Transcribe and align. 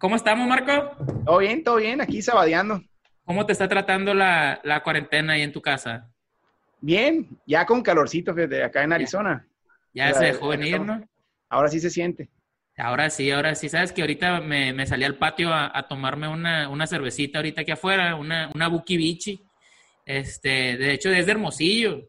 ¿Cómo 0.00 0.16
estamos, 0.16 0.48
Marco? 0.48 0.96
Todo 1.26 1.38
bien, 1.38 1.62
todo 1.62 1.76
bien, 1.76 2.00
aquí 2.00 2.22
sabadeando. 2.22 2.82
¿Cómo 3.26 3.44
te 3.44 3.52
está 3.52 3.68
tratando 3.68 4.14
la, 4.14 4.58
la 4.64 4.82
cuarentena 4.82 5.34
ahí 5.34 5.42
en 5.42 5.52
tu 5.52 5.60
casa? 5.60 6.08
Bien, 6.80 7.28
ya 7.46 7.66
con 7.66 7.82
calorcito 7.82 8.32
de 8.32 8.64
acá 8.64 8.82
en 8.82 8.94
Arizona. 8.94 9.46
Ya, 9.92 10.14
se 10.14 10.24
dejó 10.24 10.48
venir, 10.48 10.80
¿no? 10.80 11.06
Ahora 11.50 11.68
sí 11.68 11.80
se 11.80 11.90
siente. 11.90 12.30
Ahora 12.78 13.10
sí, 13.10 13.30
ahora 13.30 13.54
sí. 13.54 13.68
Sabes 13.68 13.92
que 13.92 14.00
ahorita 14.00 14.40
me, 14.40 14.72
me 14.72 14.86
salí 14.86 15.04
al 15.04 15.16
patio 15.16 15.52
a, 15.52 15.86
tomarme 15.86 16.28
una, 16.28 16.70
una, 16.70 16.86
cervecita 16.86 17.38
ahorita 17.38 17.60
aquí 17.60 17.72
afuera, 17.72 18.16
una, 18.16 18.50
una 18.54 18.68
Buki 18.68 18.96
Bichi. 18.96 19.44
Este, 20.06 20.78
de 20.78 20.94
hecho, 20.94 21.10
es 21.10 21.26
de 21.26 21.32
Hermosillo. 21.32 22.08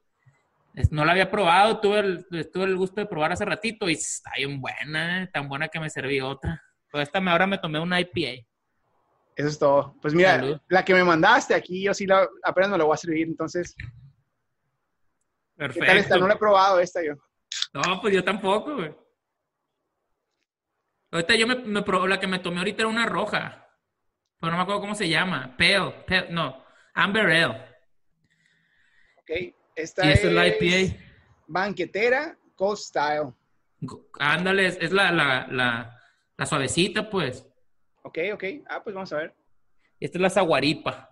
No 0.92 1.04
la 1.04 1.12
había 1.12 1.30
probado, 1.30 1.82
tuve 1.82 2.00
el, 2.00 2.26
tuve 2.54 2.64
el 2.64 2.78
gusto 2.78 3.02
de 3.02 3.08
probar 3.08 3.34
hace 3.34 3.44
ratito 3.44 3.90
y 3.90 3.94
está 3.94 4.32
bien 4.38 4.62
buena, 4.62 5.24
¿eh? 5.24 5.28
tan 5.28 5.50
buena 5.50 5.68
que 5.68 5.82
me 5.82 5.90
serví 5.90 6.22
otra. 6.22 6.64
Pues 6.92 7.08
esta 7.08 7.20
ahora 7.20 7.48
me 7.48 7.58
tomé 7.58 7.80
una 7.80 8.00
IPA. 8.00 8.46
Eso 9.36 9.48
es 9.48 9.58
todo. 9.58 9.96
Pues 10.02 10.14
mira, 10.14 10.62
la 10.68 10.86
que 10.86 10.94
me 10.94 11.04
mandaste 11.04 11.56
aquí, 11.56 11.84
yo 11.84 11.94
sí 11.94 12.06
la, 12.06 12.28
apenas 12.44 12.70
me 12.70 12.78
la 12.78 12.84
voy 12.84 12.94
a 12.94 12.98
servir, 12.98 13.28
entonces. 13.28 13.76
Perfecto. 15.56 15.82
¿Qué 15.82 15.88
tal 15.88 15.98
está? 15.98 16.18
No 16.18 16.28
la 16.28 16.34
he 16.34 16.38
probado 16.38 16.80
esta 16.80 17.02
yo. 17.04 17.14
No, 17.74 18.02
pues 18.02 18.14
yo 18.14 18.24
tampoco, 18.24 18.76
güey. 18.76 18.94
Ahorita 21.12 21.36
yo 21.36 21.48
me, 21.48 21.56
me 21.56 21.84
la 22.08 22.20
que 22.20 22.28
me 22.28 22.40
tomé 22.40 22.60
ahorita 22.60 22.84
era 22.84 22.90
una 22.90 23.06
roja. 23.06 23.68
Pero 24.40 24.52
no 24.52 24.58
me 24.58 24.64
acuerdo 24.64 24.82
cómo 24.82 24.96
se 24.96 25.08
llama. 25.08 25.56
Pale, 25.58 26.04
pale 26.08 26.32
no, 26.32 26.64
Amber 26.94 27.26
Ale. 27.26 27.66
Ok, 29.18 29.56
esta 29.76 30.10
es, 30.12 30.24
la 30.24 30.48
IPA. 30.48 30.98
Banquetera 31.48 32.38
Cold 32.56 32.78
Style. 32.78 33.34
Ándale, 34.20 34.68
es, 34.68 34.92
la, 34.92 35.12
la, 35.12 35.48
la, 35.48 36.01
la, 36.42 36.46
suavecita, 36.46 37.10
pues. 37.10 37.48
Ok, 38.04 38.18
ok. 38.34 38.44
Ah, 38.68 38.84
pues 38.84 38.94
vamos 38.94 39.12
a 39.14 39.18
ver. 39.18 39.36
Esta 40.00 40.18
es 40.18 40.22
la 40.22 40.30
saguaripa. 40.30 41.10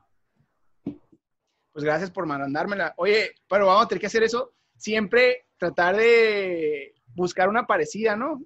Pues 1.72 1.86
gracias 1.86 2.12
por 2.12 2.26
mandármela. 2.26 2.94
Oye, 2.98 3.32
pero 3.48 3.68
vamos 3.68 3.86
a 3.86 3.88
tener 3.88 4.02
que 4.02 4.08
hacer 4.08 4.24
eso. 4.24 4.54
Siempre 4.76 5.46
tratar 5.58 5.96
de 5.96 6.94
buscar 7.16 7.50
una 7.50 7.68
parecida, 7.68 8.16
¿no? 8.16 8.42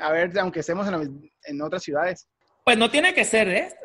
A 0.00 0.10
ver, 0.10 0.36
aunque 0.38 0.60
estemos 0.60 0.88
en, 0.88 1.30
en 1.44 1.62
otras 1.62 1.82
ciudades. 1.82 2.28
Pues 2.64 2.76
no 2.76 2.90
tiene 2.90 3.14
que 3.14 3.24
ser 3.24 3.48
esta. 3.48 3.80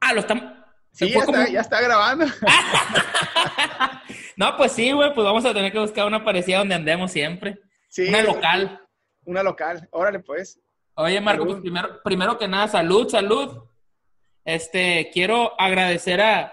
Ah, 0.00 0.12
lo 0.12 0.20
estamos. 0.20 0.62
Sí, 0.92 1.10
ya 1.10 1.20
está, 1.20 1.48
ya 1.48 1.60
está, 1.60 1.80
grabando. 1.80 2.26
no, 4.36 4.56
pues 4.56 4.72
sí, 4.72 4.92
güey, 4.92 5.14
pues 5.14 5.24
vamos 5.24 5.44
a 5.44 5.54
tener 5.54 5.72
que 5.72 5.78
buscar 5.78 6.06
una 6.06 6.22
parecida 6.22 6.58
donde 6.58 6.74
andemos 6.74 7.10
siempre. 7.10 7.58
Sí, 7.88 8.08
una 8.08 8.22
local. 8.22 8.80
Una 9.24 9.42
local. 9.42 9.88
Órale, 9.92 10.20
pues. 10.20 10.60
Oye, 10.94 11.20
Marco, 11.20 11.46
pues 11.46 11.60
primero, 11.60 12.02
primero 12.02 12.38
que 12.38 12.46
nada, 12.46 12.68
salud, 12.68 13.08
salud. 13.08 13.64
Este, 14.44 15.10
quiero 15.12 15.58
agradecer 15.58 16.20
a, 16.20 16.52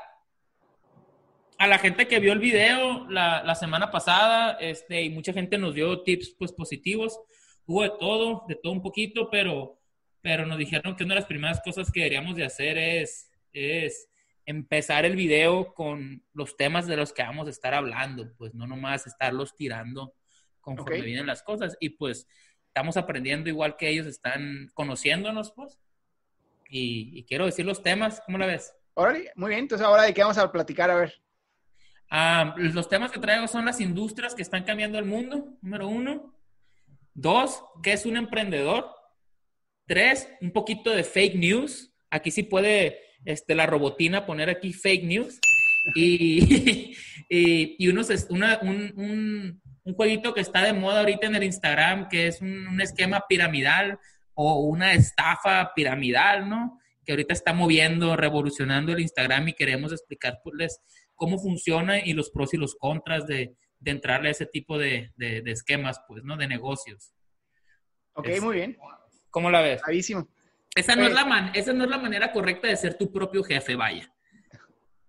a 1.57 1.67
la 1.67 1.77
gente 1.77 2.07
que 2.07 2.19
vio 2.19 2.31
el 2.31 2.39
video 2.39 3.09
la, 3.09 3.43
la, 3.43 3.55
semana 3.55 3.91
pasada, 3.91 4.53
este, 4.61 5.03
y 5.03 5.09
mucha 5.09 5.33
gente 5.33 5.57
nos 5.57 5.75
dio 5.75 6.03
tips 6.03 6.35
pues 6.39 6.53
positivos. 6.53 7.19
Hubo 7.65 7.83
de 7.83 7.91
todo, 7.99 8.45
de 8.47 8.55
todo 8.55 8.71
un 8.71 8.81
poquito, 8.81 9.29
pero, 9.29 9.77
pero 10.21 10.45
nos 10.45 10.57
dijeron 10.57 10.95
que 10.95 11.03
una 11.03 11.15
de 11.15 11.19
las 11.19 11.29
primeras 11.29 11.59
cosas 11.61 11.91
que 11.91 11.99
deberíamos 11.99 12.37
de 12.37 12.45
hacer 12.45 12.77
es, 12.77 13.29
es 13.51 14.07
empezar 14.45 15.03
el 15.03 15.17
video 15.17 15.73
con 15.73 16.23
los 16.33 16.55
temas 16.55 16.87
de 16.87 16.95
los 16.95 17.11
que 17.11 17.23
vamos 17.23 17.47
a 17.47 17.51
estar 17.51 17.73
hablando, 17.73 18.33
pues 18.37 18.53
no 18.53 18.65
nomás 18.65 19.05
estarlos 19.05 19.53
tirando 19.55 20.15
conforme 20.61 21.01
vienen 21.01 21.27
las 21.27 21.43
cosas. 21.43 21.75
Y 21.81 21.89
pues 21.89 22.25
estamos 22.69 22.97
aprendiendo 22.97 23.49
igual 23.49 23.75
que 23.75 23.89
ellos 23.89 24.07
están 24.07 24.69
conociéndonos, 24.73 25.51
pues. 25.51 25.77
Y, 26.69 27.23
quiero 27.23 27.45
decir 27.45 27.65
los 27.65 27.81
temas, 27.81 28.21
¿cómo 28.25 28.37
la 28.37 28.45
ves? 28.45 28.73
Órale, 28.93 29.31
muy 29.35 29.49
bien. 29.49 29.61
Entonces, 29.61 29.85
ahora 29.85 30.03
de 30.03 30.13
qué 30.13 30.21
vamos 30.21 30.37
a 30.37 30.51
platicar, 30.51 30.89
a 30.91 30.95
ver. 30.95 31.21
Ah, 32.11 32.53
los 32.57 32.87
temas 32.87 33.11
que 33.11 33.19
traigo 33.19 33.47
son 33.47 33.65
las 33.65 33.81
industrias 33.81 34.35
que 34.35 34.41
están 34.41 34.63
cambiando 34.63 34.99
el 34.99 35.05
mundo, 35.05 35.57
número 35.61 35.87
uno. 35.87 36.33
Dos, 37.13 37.63
¿qué 37.83 37.93
es 37.93 38.05
un 38.05 38.17
emprendedor? 38.17 38.87
Tres, 39.85 40.29
un 40.41 40.51
poquito 40.51 40.91
de 40.91 41.03
fake 41.03 41.35
news. 41.35 41.91
Aquí 42.11 42.29
sí 42.29 42.43
puede 42.43 42.99
este, 43.25 43.55
la 43.55 43.65
robotina 43.65 44.25
poner 44.25 44.49
aquí 44.49 44.73
fake 44.73 45.03
news 45.03 45.39
y, 45.95 46.95
y, 47.29 47.87
unos, 47.87 48.09
una, 48.29 48.59
un, 48.61 48.93
un, 48.95 49.61
un, 49.83 49.93
jueguito 49.93 50.33
que 50.33 50.41
está 50.41 50.63
de 50.63 50.73
moda 50.73 50.99
ahorita 50.99 51.27
en 51.27 51.35
el 51.35 51.43
Instagram, 51.43 52.07
que 52.09 52.27
es 52.27 52.41
un, 52.41 52.79
esquema 52.81 53.25
piramidal 53.27 53.99
o 54.33 54.61
una 54.61 54.93
estafa 54.93 55.73
piramidal, 55.75 56.49
¿no? 56.49 56.79
Que 57.05 57.13
ahorita 57.13 57.33
está 57.33 57.53
moviendo, 57.53 58.15
revolucionando 58.15 58.93
el 58.93 58.99
Instagram 59.01 59.49
y 59.49 59.53
queremos 59.53 59.91
explicarles 59.91 60.81
cómo 61.15 61.37
funciona 61.37 61.99
y 61.99 62.13
los 62.13 62.29
pros 62.29 62.53
y 62.53 62.57
los 62.57 62.75
contras 62.75 63.27
de, 63.27 63.55
de 63.79 63.91
entrarle 63.91 64.29
a 64.29 64.31
ese 64.31 64.45
tipo 64.45 64.77
de, 64.77 65.11
de, 65.15 65.43
esquemas, 65.51 66.01
pues, 66.07 66.23
¿no? 66.23 66.37
De 66.37 66.47
negocios. 66.47 67.13
Ok, 68.13 68.27
muy 68.41 68.55
bien. 68.55 68.77
¿Cómo 69.29 69.49
la 69.49 69.61
ves? 69.61 69.81
Bravísimo. 69.81 70.27
Esa 70.75 70.95
no, 70.95 71.07
es 71.07 71.13
la 71.13 71.25
man 71.25 71.51
esa 71.55 71.73
no 71.73 71.83
es 71.83 71.89
la 71.89 71.97
manera 71.97 72.31
correcta 72.31 72.67
de 72.67 72.77
ser 72.77 72.95
tu 72.95 73.11
propio 73.11 73.43
jefe, 73.43 73.75
vaya. 73.75 74.13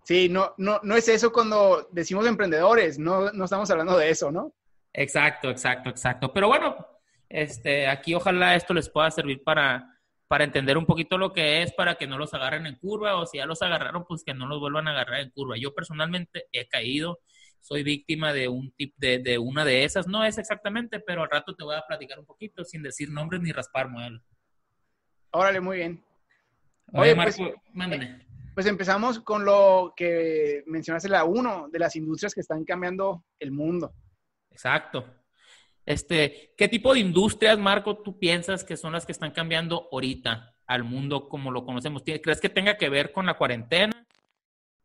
Sí, 0.04 0.28
no, 0.28 0.54
no, 0.58 0.80
no 0.82 0.96
es 0.96 1.08
eso 1.08 1.32
cuando 1.32 1.88
decimos 1.92 2.26
emprendedores, 2.26 2.98
no, 2.98 3.30
no 3.32 3.44
estamos 3.44 3.70
hablando 3.70 3.96
de 3.96 4.10
eso, 4.10 4.32
¿no? 4.32 4.54
Exacto, 4.92 5.50
exacto, 5.50 5.90
exacto. 5.90 6.32
Pero 6.32 6.48
bueno, 6.48 6.86
este, 7.28 7.86
aquí 7.86 8.14
ojalá 8.14 8.54
esto 8.56 8.74
les 8.74 8.88
pueda 8.88 9.10
servir 9.10 9.42
para, 9.44 9.98
para 10.26 10.44
entender 10.44 10.76
un 10.76 10.86
poquito 10.86 11.16
lo 11.16 11.32
que 11.32 11.62
es, 11.62 11.72
para 11.72 11.94
que 11.94 12.06
no 12.06 12.18
los 12.18 12.34
agarren 12.34 12.66
en 12.66 12.76
curva, 12.76 13.16
o 13.16 13.26
si 13.26 13.38
ya 13.38 13.46
los 13.46 13.62
agarraron, 13.62 14.04
pues 14.04 14.24
que 14.24 14.34
no 14.34 14.46
los 14.46 14.60
vuelvan 14.60 14.88
a 14.88 14.92
agarrar 14.92 15.20
en 15.20 15.30
curva. 15.30 15.56
Yo 15.56 15.74
personalmente 15.74 16.46
he 16.52 16.66
caído, 16.66 17.20
soy 17.60 17.82
víctima 17.82 18.32
de 18.32 18.48
un 18.48 18.72
tip 18.72 18.94
de, 18.96 19.18
de 19.18 19.38
una 19.38 19.64
de 19.64 19.84
esas, 19.84 20.06
no 20.06 20.24
es 20.24 20.38
exactamente, 20.38 21.00
pero 21.00 21.22
al 21.22 21.30
rato 21.30 21.54
te 21.54 21.64
voy 21.64 21.76
a 21.76 21.86
platicar 21.86 22.18
un 22.18 22.26
poquito 22.26 22.64
sin 22.64 22.82
decir 22.82 23.10
nombres 23.10 23.40
ni 23.42 23.52
raspar 23.52 23.88
muebles. 23.88 24.22
Órale, 25.32 25.60
muy 25.60 25.76
bien. 25.76 26.04
Oye, 26.92 27.14
pues, 27.14 27.38
pues, 28.54 28.66
empezamos 28.66 29.20
con 29.20 29.44
lo 29.44 29.92
que 29.96 30.64
mencionaste, 30.66 31.08
la 31.08 31.22
uno 31.22 31.68
de 31.70 31.78
las 31.78 31.94
industrias 31.94 32.34
que 32.34 32.40
están 32.40 32.64
cambiando 32.64 33.24
el 33.38 33.52
mundo. 33.52 33.94
Exacto. 34.60 35.06
Este, 35.86 36.52
¿qué 36.54 36.68
tipo 36.68 36.92
de 36.92 37.00
industrias, 37.00 37.58
Marco, 37.58 37.96
tú 37.96 38.18
piensas 38.18 38.62
que 38.62 38.76
son 38.76 38.92
las 38.92 39.06
que 39.06 39.12
están 39.12 39.30
cambiando 39.30 39.88
ahorita 39.90 40.54
al 40.66 40.84
mundo 40.84 41.30
como 41.30 41.50
lo 41.50 41.64
conocemos? 41.64 42.02
¿Crees 42.04 42.40
que 42.42 42.50
tenga 42.50 42.76
que 42.76 42.90
ver 42.90 43.10
con 43.10 43.24
la 43.24 43.38
cuarentena? 43.38 44.06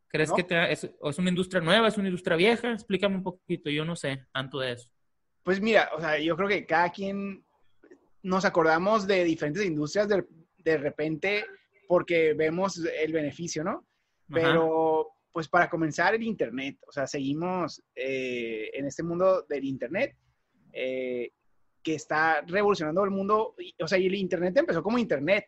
¿Crees 0.08 0.32
que 0.32 0.46
es, 0.70 0.84
es, 0.84 1.18
una 1.18 1.28
industria 1.28 1.60
nueva, 1.60 1.88
es 1.88 1.98
una 1.98 2.08
industria 2.08 2.38
vieja? 2.38 2.72
Explícame 2.72 3.16
un 3.16 3.22
poquito, 3.22 3.68
yo 3.68 3.84
no 3.84 3.94
sé 3.96 4.24
tanto 4.32 4.60
de 4.60 4.72
eso. 4.72 4.88
Pues 5.42 5.60
mira, 5.60 5.90
o 5.94 6.00
sea, 6.00 6.18
yo 6.18 6.36
creo 6.36 6.48
que 6.48 6.64
cada 6.64 6.90
quien 6.90 7.44
nos 8.22 8.46
acordamos 8.46 9.06
de 9.06 9.24
diferentes 9.24 9.64
industrias 9.64 10.08
de, 10.08 10.24
de 10.56 10.78
repente 10.78 11.44
porque 11.86 12.32
vemos 12.32 12.78
el 12.78 13.12
beneficio, 13.12 13.62
¿no? 13.62 13.86
Pero, 14.32 15.15
pues 15.36 15.48
para 15.48 15.68
comenzar, 15.68 16.14
el 16.14 16.22
Internet. 16.22 16.78
O 16.88 16.92
sea, 16.92 17.06
seguimos 17.06 17.82
eh, 17.94 18.70
en 18.72 18.86
este 18.86 19.02
mundo 19.02 19.44
del 19.46 19.66
Internet 19.66 20.16
eh, 20.72 21.30
que 21.82 21.96
está 21.96 22.40
revolucionando 22.40 23.04
el 23.04 23.10
mundo. 23.10 23.54
O 23.78 23.86
sea, 23.86 23.98
y 23.98 24.06
el 24.06 24.14
Internet 24.14 24.56
empezó 24.56 24.82
como 24.82 24.96
Internet, 24.96 25.44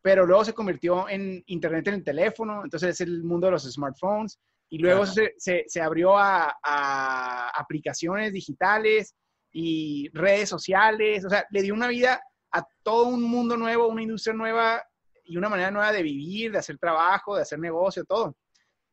pero 0.00 0.24
luego 0.24 0.44
se 0.44 0.52
convirtió 0.52 1.08
en 1.08 1.42
Internet 1.46 1.88
en 1.88 1.94
el 1.94 2.04
teléfono. 2.04 2.62
Entonces 2.62 2.90
es 2.90 3.00
el 3.00 3.24
mundo 3.24 3.48
de 3.48 3.50
los 3.50 3.64
smartphones. 3.64 4.38
Y 4.68 4.78
luego 4.78 5.04
se, 5.04 5.34
se, 5.36 5.80
abrió 5.82 6.16
a, 6.16 6.56
a 6.62 7.48
aplicaciones 7.58 8.32
digitales 8.32 9.16
y 9.50 10.10
redes 10.12 10.48
sociales, 10.48 11.24
o 11.24 11.28
sea, 11.28 11.44
le 11.50 11.62
dio 11.62 11.74
una 11.74 11.88
vida 11.88 12.22
a 12.52 12.64
todo 12.84 13.06
un 13.06 13.24
mundo 13.24 13.56
nuevo, 13.56 13.88
una 13.88 14.02
industria 14.02 14.32
nueva 14.32 14.80
y 15.24 15.36
una 15.36 15.48
manera 15.48 15.72
nueva 15.72 15.90
de 15.90 16.04
vivir, 16.04 16.52
de 16.52 16.58
hacer 16.58 16.78
trabajo, 16.78 17.34
de 17.34 17.42
hacer 17.42 17.58
negocio, 17.58 18.04
todo. 18.04 18.36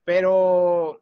Pero 0.03 1.01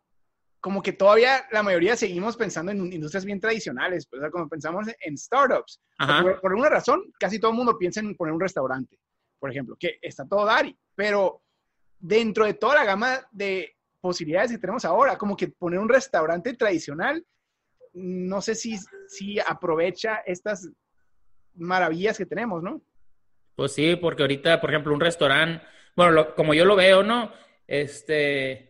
como 0.60 0.82
que 0.82 0.92
todavía 0.92 1.46
la 1.52 1.64
mayoría 1.64 1.96
seguimos 1.96 2.36
pensando 2.36 2.72
en 2.72 2.92
industrias 2.92 3.24
bien 3.24 3.40
tradicionales, 3.40 4.08
pues, 4.08 4.20
o 4.20 4.24
sea, 4.24 4.32
como 4.32 4.50
pensamos 4.50 4.88
en 5.00 5.18
startups. 5.18 5.82
Por, 5.98 6.42
por, 6.42 6.52
alguna 6.52 6.70
razón, 6.70 7.12
casi 7.18 7.40
todo 7.40 7.52
el 7.52 7.58
mundo 7.58 7.78
piensa 7.78 8.02
en 8.02 8.16
poner 8.16 8.34
un 8.34 8.42
restaurante, 8.42 9.00
por 9.40 9.52
ejemplo, 9.52 9.78
que 9.80 10.00
está 10.02 10.28
todo 10.28 10.46
Dari, 10.46 10.78
pero 10.96 11.42
dentro 11.98 12.46
de 12.46 12.56
toda 12.56 12.76
la 12.76 12.86
gama 12.86 13.20
de 13.32 13.76
posibilidades 14.02 14.52
que 14.52 14.58
tenemos 14.58 14.84
ahora, 14.86 15.18
como 15.18 15.36
que 15.36 15.48
poner 15.48 15.80
un 15.80 15.90
restaurante 15.90 16.54
tradicional 16.56 17.26
no 17.94 18.42
sé 18.42 18.56
si, 18.56 18.78
si 19.08 19.40
aprovecha 19.40 20.18
estas 20.26 20.70
maravillas 21.56 22.18
que 22.18 22.26
tenemos, 22.26 22.64
¿no? 22.64 22.82
Pues 23.56 23.74
sí, 23.74 23.96
porque 23.96 24.24
ahorita, 24.24 24.62
por 24.62 24.70
ejemplo, 24.70 24.94
un 24.94 25.00
restaurante, 25.00 25.66
bueno, 25.96 26.34
como 26.36 26.54
yo 26.54 26.66
lo 26.66 26.76
veo, 26.76 27.04
¿no? 27.04 27.32
Este, 27.68 28.69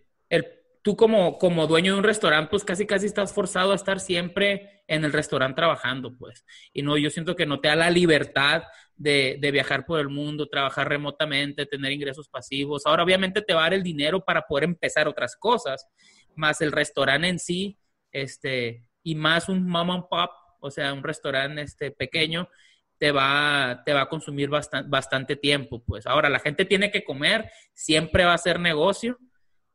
tú 0.81 0.95
como, 0.95 1.37
como 1.37 1.67
dueño 1.67 1.93
de 1.93 1.99
un 1.99 2.03
restaurante, 2.03 2.49
pues 2.49 2.63
casi 2.63 2.85
casi 2.85 3.05
estás 3.05 3.33
forzado 3.33 3.71
a 3.71 3.75
estar 3.75 3.99
siempre 3.99 4.83
en 4.87 5.03
el 5.03 5.13
restaurante 5.13 5.57
trabajando, 5.57 6.15
pues. 6.17 6.45
Y 6.73 6.81
no, 6.81 6.97
yo 6.97 7.09
siento 7.09 7.35
que 7.35 7.45
no 7.45 7.59
te 7.59 7.67
da 7.67 7.75
la 7.75 7.89
libertad 7.89 8.63
de, 8.95 9.37
de, 9.39 9.51
viajar 9.51 9.85
por 9.85 9.99
el 9.99 10.09
mundo, 10.09 10.47
trabajar 10.47 10.89
remotamente, 10.89 11.65
tener 11.65 11.91
ingresos 11.91 12.27
pasivos. 12.27 12.85
Ahora, 12.85 13.03
obviamente, 13.03 13.41
te 13.41 13.53
va 13.53 13.61
a 13.61 13.63
dar 13.63 13.73
el 13.75 13.83
dinero 13.83 14.23
para 14.23 14.43
poder 14.43 14.65
empezar 14.65 15.07
otras 15.07 15.35
cosas, 15.35 15.87
más 16.35 16.61
el 16.61 16.71
restaurante 16.71 17.27
en 17.27 17.39
sí, 17.39 17.77
este, 18.11 18.85
y 19.03 19.15
más 19.15 19.49
un 19.49 19.67
mom 19.67 19.91
and 19.91 20.05
pop, 20.09 20.31
o 20.59 20.71
sea, 20.71 20.93
un 20.93 21.03
restaurante 21.03 21.61
este, 21.61 21.91
pequeño, 21.91 22.49
te 22.97 23.11
va, 23.11 23.81
te 23.85 23.93
va 23.93 24.01
a 24.01 24.09
consumir 24.09 24.49
bastante 24.49 25.35
tiempo, 25.37 25.81
pues. 25.85 26.05
Ahora, 26.05 26.29
la 26.29 26.39
gente 26.39 26.65
tiene 26.65 26.91
que 26.91 27.03
comer, 27.03 27.49
siempre 27.73 28.25
va 28.25 28.33
a 28.33 28.37
ser 28.37 28.59
negocio. 28.59 29.17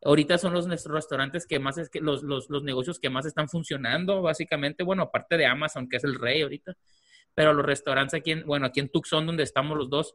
Ahorita 0.04 0.36
son 0.36 0.52
los 0.52 0.66
nuestros 0.66 0.94
restaurantes 0.94 1.46
que 1.46 1.58
más 1.58 1.78
es 1.78 1.88
que 1.88 2.00
los, 2.00 2.22
los, 2.22 2.50
los 2.50 2.62
negocios 2.62 3.00
que 3.00 3.08
más 3.08 3.24
están 3.24 3.48
funcionando, 3.48 4.20
básicamente, 4.20 4.84
bueno, 4.84 5.04
aparte 5.04 5.38
de 5.38 5.46
Amazon, 5.46 5.88
que 5.88 5.96
es 5.96 6.04
el 6.04 6.16
rey 6.16 6.42
ahorita, 6.42 6.76
pero 7.34 7.54
los 7.54 7.64
restaurantes 7.64 8.20
aquí 8.20 8.32
en, 8.32 8.44
bueno, 8.44 8.66
aquí 8.66 8.80
en 8.80 8.90
Tucson, 8.90 9.26
donde 9.26 9.42
estamos 9.42 9.78
los 9.78 9.88
dos, 9.88 10.14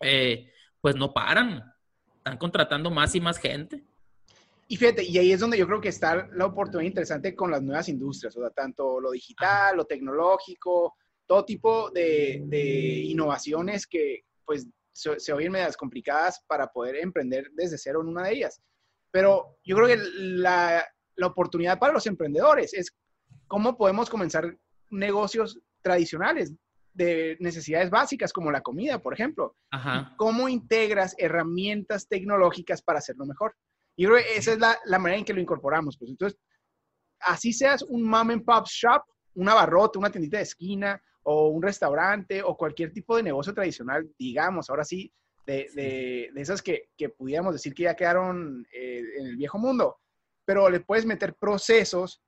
eh, 0.00 0.52
pues 0.80 0.96
no 0.96 1.12
paran, 1.12 1.72
están 2.16 2.36
contratando 2.36 2.90
más 2.90 3.14
y 3.14 3.20
más 3.20 3.38
gente. 3.38 3.84
Y 4.68 4.76
fíjate, 4.76 5.04
y 5.04 5.16
ahí 5.18 5.30
es 5.30 5.38
donde 5.38 5.56
yo 5.56 5.66
creo 5.68 5.80
que 5.80 5.88
está 5.88 6.28
la 6.32 6.46
oportunidad 6.46 6.88
interesante 6.88 7.36
con 7.36 7.52
las 7.52 7.62
nuevas 7.62 7.88
industrias, 7.88 8.36
o 8.36 8.40
sea, 8.40 8.50
tanto 8.50 9.00
lo 9.00 9.12
digital, 9.12 9.76
lo 9.76 9.84
tecnológico, 9.84 10.96
todo 11.26 11.44
tipo 11.44 11.90
de, 11.90 12.42
de 12.46 12.98
innovaciones 13.04 13.86
que 13.86 14.24
pues 14.44 14.66
se, 14.92 15.20
se, 15.20 15.32
oyen 15.32 15.52
medias 15.52 15.76
complicadas 15.76 16.42
para 16.48 16.66
poder 16.66 16.96
emprender 16.96 17.50
desde 17.52 17.78
cero 17.78 18.00
en 18.02 18.08
una 18.08 18.24
de 18.24 18.34
ellas. 18.34 18.60
Pero 19.16 19.56
yo 19.64 19.76
creo 19.76 19.88
que 19.88 19.96
la, 20.12 20.86
la 21.14 21.26
oportunidad 21.26 21.78
para 21.78 21.94
los 21.94 22.06
emprendedores 22.06 22.74
es 22.74 22.94
cómo 23.46 23.78
podemos 23.78 24.10
comenzar 24.10 24.58
negocios 24.90 25.58
tradicionales 25.80 26.54
de 26.92 27.38
necesidades 27.40 27.88
básicas 27.88 28.30
como 28.30 28.50
la 28.50 28.60
comida, 28.60 28.98
por 28.98 29.14
ejemplo. 29.14 29.56
Ajá. 29.70 30.12
¿Cómo 30.18 30.50
integras 30.50 31.14
herramientas 31.16 32.06
tecnológicas 32.08 32.82
para 32.82 32.98
hacerlo 32.98 33.24
mejor? 33.24 33.56
Yo 33.96 34.10
creo 34.10 34.22
que 34.22 34.36
esa 34.36 34.52
es 34.52 34.58
la, 34.58 34.76
la, 34.84 34.98
manera 34.98 35.20
en 35.20 35.24
que 35.24 35.32
lo 35.32 35.40
incorporamos. 35.40 35.96
Pues 35.96 36.10
entonces, 36.10 36.38
así 37.20 37.54
seas 37.54 37.82
un 37.84 38.02
mom 38.02 38.28
and 38.28 38.44
pop 38.44 38.66
shop, 38.66 39.02
una 39.32 39.54
barrota, 39.54 39.98
una 39.98 40.10
tiendita 40.10 40.36
de 40.36 40.42
esquina 40.42 41.02
o 41.22 41.48
un 41.48 41.62
restaurante 41.62 42.42
o 42.42 42.54
cualquier 42.54 42.92
tipo 42.92 43.16
de 43.16 43.22
negocio 43.22 43.54
tradicional, 43.54 44.06
digamos, 44.18 44.68
ahora 44.68 44.84
sí, 44.84 45.10
de, 45.46 45.70
de, 45.74 46.30
de 46.34 46.40
esas 46.40 46.60
que, 46.60 46.90
que, 46.96 47.08
pudiéramos 47.08 47.54
decir 47.54 47.72
que 47.72 47.84
ya 47.84 47.94
quedaron 47.94 48.66
eh, 48.72 49.02
en 49.18 49.26
el 49.26 49.36
viejo 49.36 49.58
mundo, 49.58 49.98
pero 50.44 50.68
le 50.68 50.80
puedes 50.80 51.06
meter 51.06 51.34
procesos 51.34 52.20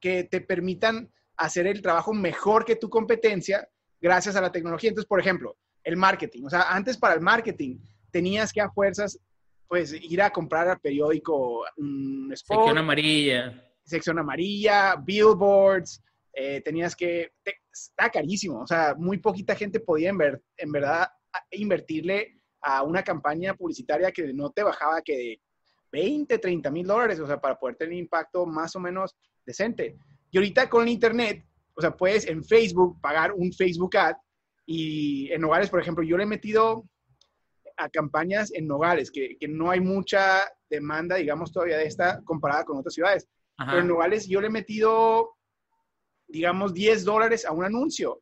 que 0.00 0.24
te 0.24 0.40
permitan 0.40 1.12
hacer 1.36 1.66
el 1.66 1.82
trabajo 1.82 2.14
mejor 2.14 2.64
que 2.64 2.76
tu 2.76 2.88
competencia 2.88 3.68
gracias 4.00 4.36
a 4.36 4.40
la 4.40 4.52
tecnología. 4.52 4.90
Entonces, 4.90 5.08
por 5.08 5.20
ejemplo, 5.20 5.56
el 5.82 5.96
marketing. 5.96 6.44
O 6.44 6.50
sea, 6.50 6.72
antes 6.72 6.96
para 6.96 7.14
el 7.14 7.20
marketing 7.20 7.78
tenías 8.12 8.52
que 8.52 8.60
a 8.60 8.70
fuerzas, 8.70 9.18
pues, 9.66 9.92
ir 9.92 10.22
a 10.22 10.30
comprar 10.30 10.68
al 10.68 10.80
periódico 10.80 11.64
un 11.76 12.30
spot, 12.32 12.58
Sección 12.58 12.78
amarilla. 12.78 13.64
Sección 13.84 14.18
amarilla, 14.18 14.96
billboards. 14.96 16.02
Eh, 16.32 16.60
tenías 16.60 16.94
que... 16.94 17.32
Te, 17.42 17.56
está 17.72 18.10
carísimo. 18.10 18.60
O 18.60 18.66
sea, 18.66 18.94
muy 18.96 19.18
poquita 19.18 19.54
gente 19.54 19.80
podía 19.80 20.10
en, 20.10 20.18
ver, 20.18 20.42
en 20.56 20.72
verdad 20.72 21.08
invertirle 21.50 22.40
a 22.60 22.82
una 22.82 23.02
campaña 23.02 23.54
publicitaria 23.54 24.10
que 24.10 24.32
no 24.32 24.50
te 24.50 24.62
bajaba 24.62 25.02
que 25.02 25.16
de 25.16 25.40
20, 25.92 26.38
30 26.38 26.70
mil 26.70 26.86
dólares, 26.86 27.20
o 27.20 27.26
sea, 27.26 27.40
para 27.40 27.58
poder 27.58 27.76
tener 27.76 27.96
impacto 27.98 28.46
más 28.46 28.74
o 28.76 28.80
menos 28.80 29.16
decente. 29.44 29.96
Y 30.30 30.38
ahorita 30.38 30.68
con 30.68 30.82
el 30.82 30.88
Internet, 30.88 31.44
o 31.74 31.80
sea, 31.80 31.96
puedes 31.96 32.26
en 32.26 32.44
Facebook 32.44 33.00
pagar 33.00 33.32
un 33.32 33.52
Facebook 33.52 33.96
ad 33.96 34.16
y 34.66 35.30
en 35.32 35.40
Nogales, 35.40 35.70
por 35.70 35.80
ejemplo, 35.80 36.04
yo 36.04 36.16
le 36.16 36.24
he 36.24 36.26
metido 36.26 36.84
a 37.76 37.88
campañas 37.88 38.52
en 38.52 38.66
Nogales, 38.66 39.10
que, 39.10 39.38
que 39.38 39.48
no 39.48 39.70
hay 39.70 39.80
mucha 39.80 40.46
demanda, 40.68 41.16
digamos, 41.16 41.52
todavía 41.52 41.78
de 41.78 41.86
esta 41.86 42.22
comparada 42.24 42.64
con 42.64 42.76
otras 42.76 42.94
ciudades. 42.94 43.28
Ajá. 43.56 43.70
Pero 43.70 43.82
en 43.82 43.88
Nogales 43.88 44.28
yo 44.28 44.40
le 44.40 44.48
he 44.48 44.50
metido, 44.50 45.36
digamos, 46.26 46.74
10 46.74 47.04
dólares 47.04 47.46
a 47.46 47.52
un 47.52 47.64
anuncio 47.64 48.20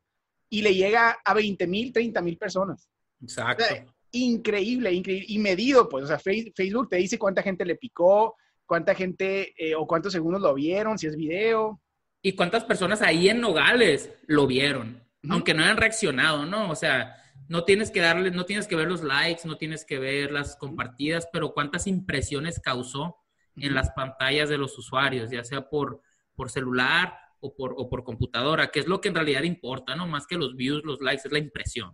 y 0.48 0.62
le 0.62 0.74
llega 0.74 1.18
a 1.24 1.34
20 1.34 1.66
mil, 1.66 1.92
30 1.92 2.22
mil 2.22 2.38
personas. 2.38 2.88
Exacto. 3.22 3.64
O 3.64 3.66
sea, 3.66 3.86
increíble, 4.12 4.92
increíble. 4.92 5.26
Y 5.28 5.38
medido, 5.38 5.88
pues, 5.88 6.04
o 6.04 6.06
sea, 6.06 6.18
Facebook 6.18 6.88
te 6.88 6.96
dice 6.96 7.18
cuánta 7.18 7.42
gente 7.42 7.64
le 7.64 7.76
picó, 7.76 8.36
cuánta 8.64 8.94
gente 8.94 9.54
eh, 9.56 9.74
o 9.74 9.86
cuántos 9.86 10.12
segundos 10.12 10.42
lo 10.42 10.54
vieron, 10.54 10.98
si 10.98 11.06
es 11.06 11.16
video. 11.16 11.80
Y 12.22 12.32
cuántas 12.32 12.64
personas 12.64 13.02
ahí 13.02 13.28
en 13.28 13.40
Nogales 13.40 14.10
lo 14.26 14.46
vieron, 14.46 15.02
uh 15.22 15.28
-huh. 15.28 15.32
aunque 15.32 15.54
no 15.54 15.62
hayan 15.62 15.76
reaccionado, 15.76 16.44
¿no? 16.44 16.70
O 16.70 16.74
sea, 16.74 17.16
no 17.48 17.64
tienes 17.64 17.90
que 17.90 18.00
darle, 18.00 18.30
no 18.30 18.44
tienes 18.44 18.66
que 18.66 18.74
ver 18.74 18.88
los 18.88 19.02
likes, 19.02 19.46
no 19.46 19.56
tienes 19.56 19.84
que 19.84 19.98
ver 19.98 20.32
las 20.32 20.56
compartidas, 20.56 21.28
pero 21.32 21.52
cuántas 21.52 21.86
impresiones 21.86 22.60
causó 22.60 23.16
en 23.54 23.74
las 23.74 23.90
pantallas 23.92 24.48
de 24.48 24.58
los 24.58 24.76
usuarios, 24.76 25.30
ya 25.30 25.44
sea 25.44 25.68
por, 25.68 26.02
por 26.34 26.50
celular 26.50 27.16
o 27.40 27.54
por, 27.54 27.74
o 27.78 27.88
por 27.88 28.04
computadora, 28.04 28.70
que 28.70 28.80
es 28.80 28.86
lo 28.86 29.00
que 29.00 29.08
en 29.08 29.14
realidad 29.14 29.44
importa, 29.44 29.94
¿no? 29.94 30.06
Más 30.06 30.26
que 30.26 30.36
los 30.36 30.56
views, 30.56 30.84
los 30.84 31.00
likes, 31.00 31.22
es 31.24 31.32
la 31.32 31.38
impresión. 31.38 31.90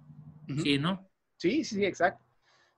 Uh 0.49 0.55
-huh. 0.55 0.63
¿Sí, 0.63 0.79
no? 0.79 1.12
Sí, 1.43 1.65
sí, 1.65 1.85
exacto. 1.85 2.25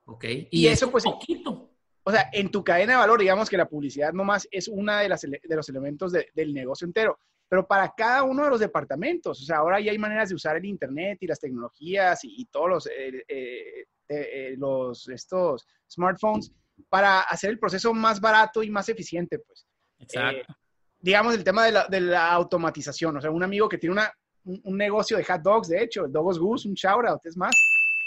Ok. 0.07 0.25
Y, 0.25 0.49
y 0.51 0.67
eso, 0.69 0.91
pues, 0.91 1.05
poquito. 1.05 1.71
O 2.03 2.11
sea, 2.11 2.29
en 2.33 2.51
tu 2.51 2.63
cadena 2.65 2.95
de 2.95 2.99
valor, 2.99 3.21
digamos 3.21 3.49
que 3.49 3.57
la 3.57 3.69
publicidad 3.69 4.13
nomás 4.13 4.47
es 4.51 4.69
una 4.69 5.01
de, 5.01 5.09
las, 5.09 5.23
de 5.23 5.57
los 5.57 5.69
elementos 5.69 6.13
de, 6.13 6.29
del 6.35 6.53
negocio 6.53 6.87
entero 6.87 7.19
pero 7.49 7.67
para 7.67 7.93
cada 7.97 8.25
uno 8.25 8.43
de 8.43 8.51
los 8.51 8.59
departamentos. 8.59 9.41
O 9.41 9.45
sea, 9.45 9.59
ahora 9.59 9.79
ya 9.81 9.93
hay 9.93 9.99
maneras 9.99 10.29
de 10.29 10.35
usar 10.35 10.57
el 10.57 10.65
Internet 10.65 11.19
y 11.21 11.27
las 11.27 11.39
tecnologías 11.39 12.25
y, 12.25 12.41
y 12.41 12.47
todos 12.47 12.69
los, 12.69 12.87
eh, 12.87 13.25
eh, 13.29 13.87
eh, 14.09 14.55
los, 14.59 15.09
estos 15.09 15.65
smartphones 15.89 16.53
para 16.89 17.21
hacer 17.21 17.51
el 17.51 17.59
proceso 17.59 17.95
más 17.95 18.21
barato 18.21 18.63
y 18.63 18.71
más 18.71 18.89
eficiente, 18.89 19.39
pues. 19.39 19.67
Exacto. 20.01 20.53
digamos, 20.99 21.35
el 21.35 21.45
tema 21.45 21.65
de 21.65 21.73
la, 21.73 21.87
de 21.87 22.01
la, 22.01 22.33
automatización. 22.33 23.17
O 23.17 23.21
sea, 23.21 23.31
un 23.31 23.45
amigo 23.45 23.69
que 23.69 23.79
tiene 23.79 23.93
una, 23.93 24.13
un, 24.45 24.61
un, 24.65 24.77
negocio 24.77 25.17
de 25.17 25.25
hot 25.25 25.41
dogs, 25.41 25.69
de 25.69 25.83
hecho, 25.83 26.07
el 26.07 26.13
Dogos 26.13 26.39
Goose, 26.39 26.69
un 26.69 26.75
shout 26.75 27.07
out, 27.07 27.25
es 27.25 27.37
más. 27.37 27.55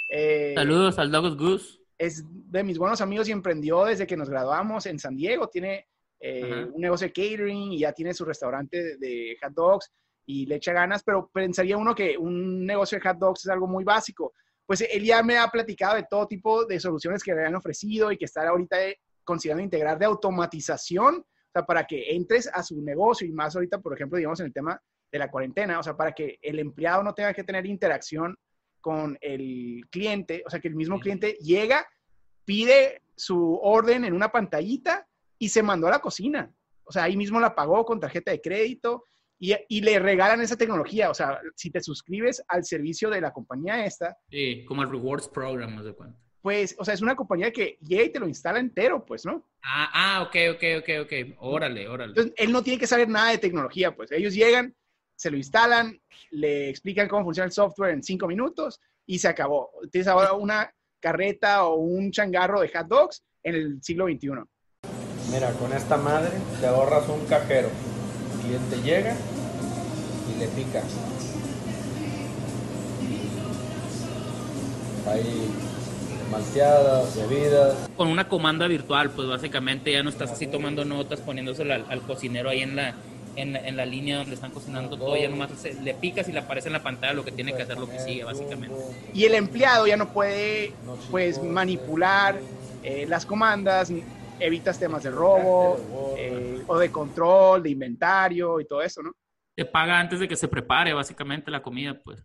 Saludos 0.09 0.99
al 0.99 1.11
Dogos 1.11 1.37
Goose. 1.37 1.79
Es 1.97 2.23
de 2.27 2.63
mis 2.63 2.77
buenos 2.77 3.01
amigos 3.01 3.27
y 3.27 3.31
emprendió 3.31 3.85
desde 3.85 4.07
que 4.07 4.17
nos 4.17 4.29
graduamos 4.29 4.85
en 4.85 4.99
San 4.99 5.15
Diego. 5.15 5.47
Tiene 5.47 5.87
eh, 6.19 6.65
un 6.71 6.81
negocio 6.81 7.07
de 7.07 7.13
catering 7.13 7.73
y 7.73 7.79
ya 7.79 7.91
tiene 7.93 8.13
su 8.13 8.25
restaurante 8.25 8.81
de, 8.81 8.97
de, 8.97 9.37
hot 9.41 9.53
dogs 9.53 9.91
y 10.25 10.45
le 10.45 10.55
echa 10.55 10.73
ganas, 10.73 11.03
pero 11.03 11.29
pensaría 11.33 11.77
uno 11.77 11.95
que 11.95 12.17
un 12.17 12.65
negocio 12.65 12.97
de 12.97 13.07
hot 13.07 13.17
dogs 13.17 13.45
es 13.45 13.51
algo 13.51 13.67
muy 13.67 13.83
básico. 13.83 14.33
Pues 14.65 14.81
él 14.81 15.03
ya 15.03 15.23
me 15.23 15.37
ha 15.37 15.47
platicado 15.47 15.95
de 15.95 16.05
todo 16.09 16.27
tipo 16.27 16.65
de 16.65 16.79
soluciones 16.79 17.23
que 17.23 17.33
le 17.33 17.45
han 17.45 17.55
ofrecido 17.55 18.11
y 18.11 18.17
que 18.17 18.25
está 18.25 18.47
ahorita 18.47 18.77
considerando 19.23 19.63
integrar 19.63 19.97
de 19.99 20.05
automatización, 20.05 21.15
o 21.15 21.51
sea, 21.53 21.65
para 21.65 21.85
que 21.85 22.15
entres 22.15 22.49
a 22.51 22.63
su 22.63 22.81
negocio 22.81 23.27
y 23.27 23.31
más 23.31 23.55
ahorita, 23.55 23.79
por 23.79 23.93
ejemplo, 23.93 24.17
digamos 24.17 24.39
en 24.39 24.47
el 24.47 24.53
tema 24.53 24.81
de 25.11 25.19
la 25.19 25.31
cuarentena, 25.31 25.79
o 25.79 25.83
sea, 25.83 25.95
para 25.95 26.11
que 26.11 26.37
el 26.41 26.59
empleado 26.59 27.03
no 27.03 27.13
tenga 27.13 27.33
que 27.33 27.43
tener 27.43 27.65
interacción 27.65 28.35
con 28.87 29.17
el 29.19 29.85
cliente, 29.89 30.43
o 30.45 30.49
sea, 30.49 30.61
que 30.61 30.69
el 30.69 30.75
mismo 30.77 30.97
cliente 30.97 31.33
llega, 31.41 31.85
pide 32.45 33.01
su 33.17 33.59
orden 33.61 34.05
en 34.05 34.13
una 34.13 34.31
pantallita 34.31 35.05
y 35.37 35.49
se 35.49 35.61
mandó 35.61 35.87
a 35.87 35.91
la 35.91 35.99
cocina. 35.99 36.49
O 36.85 36.93
sea, 36.93 37.03
ahí 37.03 37.17
mismo 37.17 37.37
la 37.41 37.53
pagó 37.53 37.83
con 37.83 37.99
tarjeta 37.99 38.31
de 38.31 38.39
crédito 38.39 39.03
y, 39.37 39.53
y, 39.67 39.81
le 39.81 39.99
regalan 39.99 40.39
esa 40.39 40.55
tecnología. 40.55 41.09
O 41.09 41.13
sea, 41.13 41.41
si 41.53 41.69
te 41.69 41.81
suscribes 41.81 42.41
al 42.47 42.63
servicio 42.63 43.09
de 43.09 43.19
la 43.19 43.33
compañía 43.33 43.85
esta. 43.85 44.17
Sí, 44.29 44.63
como 44.63 44.83
el 44.83 44.89
Rewards 44.89 45.27
Program, 45.27 45.75
no 45.75 45.83
sé 45.83 45.91
cuánto. 45.91 46.17
Pues, 46.41 46.73
o 46.79 46.85
sea, 46.85 46.93
es 46.93 47.01
una 47.01 47.17
compañía 47.17 47.51
que 47.51 47.77
llega 47.81 48.03
y 48.03 48.09
te 48.09 48.21
lo 48.21 48.27
instala 48.29 48.59
entero, 48.59 49.03
pues, 49.05 49.25
¿no? 49.25 49.49
Ah, 49.63 49.89
ah, 49.93 50.21
ok, 50.21 50.55
ok, 50.55 50.63
ok, 50.79 50.89
ok. 51.01 51.35
Órale, 51.39 51.89
órale. 51.89 52.11
Entonces, 52.11 52.33
él 52.37 52.53
no 52.53 52.63
tiene 52.63 52.79
que 52.79 52.87
saber 52.87 53.09
nada 53.09 53.31
de 53.31 53.37
tecnología, 53.37 53.93
pues. 53.93 54.13
Ellos 54.13 54.33
llegan, 54.33 54.73
se 55.17 55.31
lo 55.31 55.37
instalan, 55.37 55.99
le 56.31 56.69
explican 56.69 57.07
cómo 57.07 57.25
funciona 57.25 57.47
el 57.47 57.51
software 57.51 57.93
en 57.93 58.03
cinco 58.03 58.27
minutos 58.27 58.79
y 59.05 59.17
se 59.19 59.27
acabó. 59.27 59.71
Tienes 59.91 60.07
ahora 60.07 60.33
una 60.33 60.71
carreta 60.99 61.65
o 61.65 61.75
un 61.75 62.11
changarro 62.11 62.61
de 62.61 62.69
hot 62.69 62.87
dogs 62.87 63.23
en 63.43 63.55
el 63.55 63.83
siglo 63.83 64.05
XXI. 64.05 64.29
Mira, 65.31 65.51
con 65.53 65.73
esta 65.73 65.97
madre 65.97 66.31
te 66.61 66.67
ahorras 66.67 67.09
un 67.09 67.25
cajero. 67.25 67.69
El 68.33 68.41
cliente 68.41 68.81
llega 68.83 69.15
y 70.33 70.39
le 70.39 70.47
pica. 70.49 70.83
Hay 75.07 75.49
malteadas, 76.29 77.15
bebidas. 77.15 77.89
Con 77.95 78.09
una 78.09 78.27
comanda 78.27 78.67
virtual, 78.67 79.09
pues 79.11 79.27
básicamente 79.27 79.91
ya 79.91 80.03
no 80.03 80.09
estás 80.09 80.31
así 80.31 80.45
tomando 80.47 80.85
notas, 80.85 81.21
poniéndoselo 81.21 81.73
al, 81.73 81.85
al 81.89 82.01
cocinero 82.01 82.49
ahí 82.49 82.61
en 82.61 82.75
la, 82.75 82.93
en 83.37 83.53
la, 83.53 83.59
en 83.59 83.77
la, 83.77 83.85
línea 83.85 84.17
donde 84.17 84.33
están 84.33 84.51
cocinando 84.51 84.97
todo, 84.97 85.15
ya 85.15 85.29
nomás 85.29 85.51
se, 85.51 85.73
le 85.75 85.93
picas 85.93 86.27
y 86.27 86.31
le 86.31 86.39
aparece 86.39 86.67
en 86.67 86.73
la 86.73 86.83
pantalla 86.83 87.13
lo 87.13 87.23
que 87.23 87.31
tiene 87.31 87.55
que 87.55 87.61
hacer, 87.61 87.77
lo 87.77 87.89
que 87.89 87.99
sigue, 87.99 88.23
básicamente. 88.23 88.75
Y 89.13 89.25
el 89.25 89.35
empleado 89.35 89.87
ya 89.87 89.95
no 89.95 90.11
puede, 90.11 90.73
pues, 91.11 91.41
manipular 91.41 92.39
eh, 92.83 93.05
las 93.07 93.25
comandas, 93.25 93.93
evitas 94.39 94.79
temas 94.79 95.03
de 95.03 95.11
robo 95.11 96.15
eh, 96.17 96.63
o 96.67 96.77
de 96.77 96.91
control, 96.91 97.63
de 97.63 97.69
inventario 97.69 98.59
y 98.59 98.65
todo 98.65 98.81
eso, 98.81 99.01
¿no? 99.01 99.13
Te 99.55 99.65
paga 99.65 99.99
antes 99.99 100.19
de 100.19 100.27
que 100.27 100.35
se 100.35 100.47
prepare 100.47 100.93
básicamente 100.93 101.49
la 101.49 101.61
comida, 101.61 101.99
pues. 102.03 102.23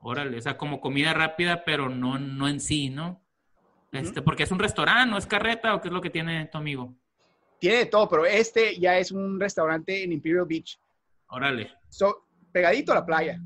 Órale, 0.00 0.38
o 0.38 0.40
sea, 0.40 0.56
como 0.56 0.80
comida 0.80 1.12
rápida, 1.12 1.64
pero 1.64 1.88
no, 1.88 2.18
no 2.18 2.48
en 2.48 2.60
sí, 2.60 2.88
¿no? 2.88 3.20
Este, 3.92 4.22
porque 4.22 4.42
es 4.42 4.50
un 4.50 4.58
restaurante, 4.58 5.10
¿no 5.10 5.18
es 5.18 5.26
carreta 5.26 5.74
o 5.74 5.80
qué 5.80 5.88
es 5.88 5.94
lo 5.94 6.00
que 6.00 6.10
tiene 6.10 6.46
tu 6.46 6.58
amigo? 6.58 6.94
Tiene 7.58 7.78
de 7.78 7.86
todo, 7.86 8.08
pero 8.08 8.24
este 8.24 8.78
ya 8.78 8.98
es 8.98 9.10
un 9.10 9.40
restaurante 9.40 10.02
en 10.02 10.12
Imperial 10.12 10.46
Beach. 10.46 10.78
Órale. 11.28 11.72
So, 11.88 12.28
pegadito 12.52 12.92
a 12.92 12.96
la 12.96 13.06
playa. 13.06 13.40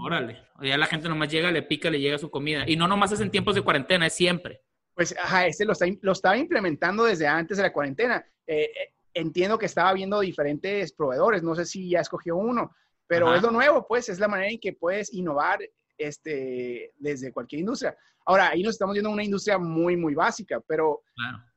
Órale. 0.00 0.42
Ya 0.62 0.76
la 0.78 0.86
gente 0.86 1.08
nomás 1.08 1.30
llega, 1.30 1.50
le 1.50 1.62
pica, 1.62 1.90
le 1.90 2.00
llega 2.00 2.18
su 2.18 2.30
comida. 2.30 2.64
Y 2.66 2.76
no 2.76 2.88
nomás 2.88 3.12
es 3.12 3.20
en 3.20 3.30
tiempos 3.30 3.54
de 3.54 3.62
cuarentena, 3.62 4.06
es 4.06 4.14
siempre. 4.14 4.62
Pues, 4.94 5.14
ajá, 5.16 5.46
este 5.46 5.64
lo, 5.64 5.72
está, 5.72 5.86
lo 6.00 6.12
estaba 6.12 6.36
implementando 6.36 7.04
desde 7.04 7.26
antes 7.26 7.56
de 7.56 7.62
la 7.62 7.72
cuarentena. 7.72 8.24
Eh, 8.46 8.64
eh, 8.64 8.94
entiendo 9.14 9.58
que 9.58 9.66
estaba 9.66 9.92
viendo 9.92 10.20
diferentes 10.20 10.92
proveedores, 10.92 11.42
no 11.42 11.54
sé 11.54 11.66
si 11.66 11.90
ya 11.90 12.00
escogió 12.00 12.36
uno, 12.36 12.74
pero 13.06 13.34
es 13.34 13.42
lo 13.42 13.50
nuevo, 13.50 13.86
pues, 13.86 14.08
es 14.08 14.18
la 14.18 14.28
manera 14.28 14.50
en 14.50 14.60
que 14.60 14.72
puedes 14.72 15.12
innovar 15.12 15.60
este, 15.96 16.92
desde 16.98 17.32
cualquier 17.32 17.60
industria. 17.60 17.96
Ahora, 18.26 18.50
ahí 18.50 18.62
nos 18.62 18.74
estamos 18.74 18.92
viendo 18.92 19.10
una 19.10 19.24
industria 19.24 19.58
muy, 19.58 19.96
muy 19.96 20.14
básica, 20.14 20.60
pero 20.66 21.02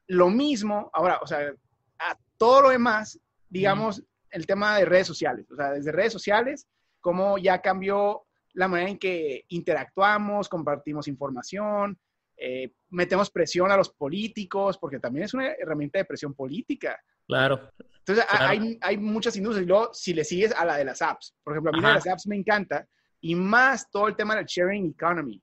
lo 0.08 0.30
mismo, 0.30 0.90
ahora, 0.94 1.20
o 1.22 1.28
sea, 1.28 1.54
a 2.02 2.18
todo 2.38 2.64
lo 2.64 2.70
demás, 2.70 3.20
digamos, 3.50 4.04
el 4.30 4.46
tema 4.46 4.78
de 4.78 4.86
redes 4.86 5.08
sociales, 5.08 5.50
o 5.52 5.56
sea, 5.56 5.72
desde 5.72 5.92
redes 5.92 6.14
sociales, 6.14 6.68
cómo 7.00 7.38
ya 7.38 7.62
cambió 7.62 8.24
la 8.54 8.68
manera 8.68 8.90
en 8.90 8.98
que 8.98 9.46
interactuamos, 9.50 10.50
compartimos 10.50 11.08
información, 11.08 11.98
eh, 12.38 12.74
metemos 12.90 13.30
presión 13.30 13.72
a 13.72 13.78
los 13.78 13.90
políticos, 13.90 14.78
porque 14.78 15.00
también 15.00 15.26
es 15.26 15.34
una 15.34 15.52
herramienta 15.52 16.00
de 16.00 16.06
presión 16.06 16.34
política. 16.34 17.00
Claro. 17.28 17.70
Entonces, 18.00 18.26
Hay, 18.30 18.80
hay, 18.82 18.98
muchas 18.98 19.36
industrias. 19.38 19.64
Y 19.64 19.68
luego, 19.68 19.94
si 19.94 20.14
le 20.14 20.24
sigues 20.24 20.52
a 20.54 20.66
la 20.66 20.76
de 20.76 20.86
las 20.86 21.02
apps, 21.02 21.36
por 21.44 21.54
ejemplo, 21.54 21.72
a 21.72 21.74
mí 21.74 21.82
la 21.82 21.90
de 21.90 21.94
las 21.96 22.08
apps 22.08 22.28
me 22.28 22.36
encanta, 22.36 22.88
y 23.22 23.36
más 23.36 23.90
todo 23.92 24.08
el 24.08 24.16
tema 24.16 24.36
del 24.36 24.46
sharing 24.46 24.90
economy, 24.90 25.42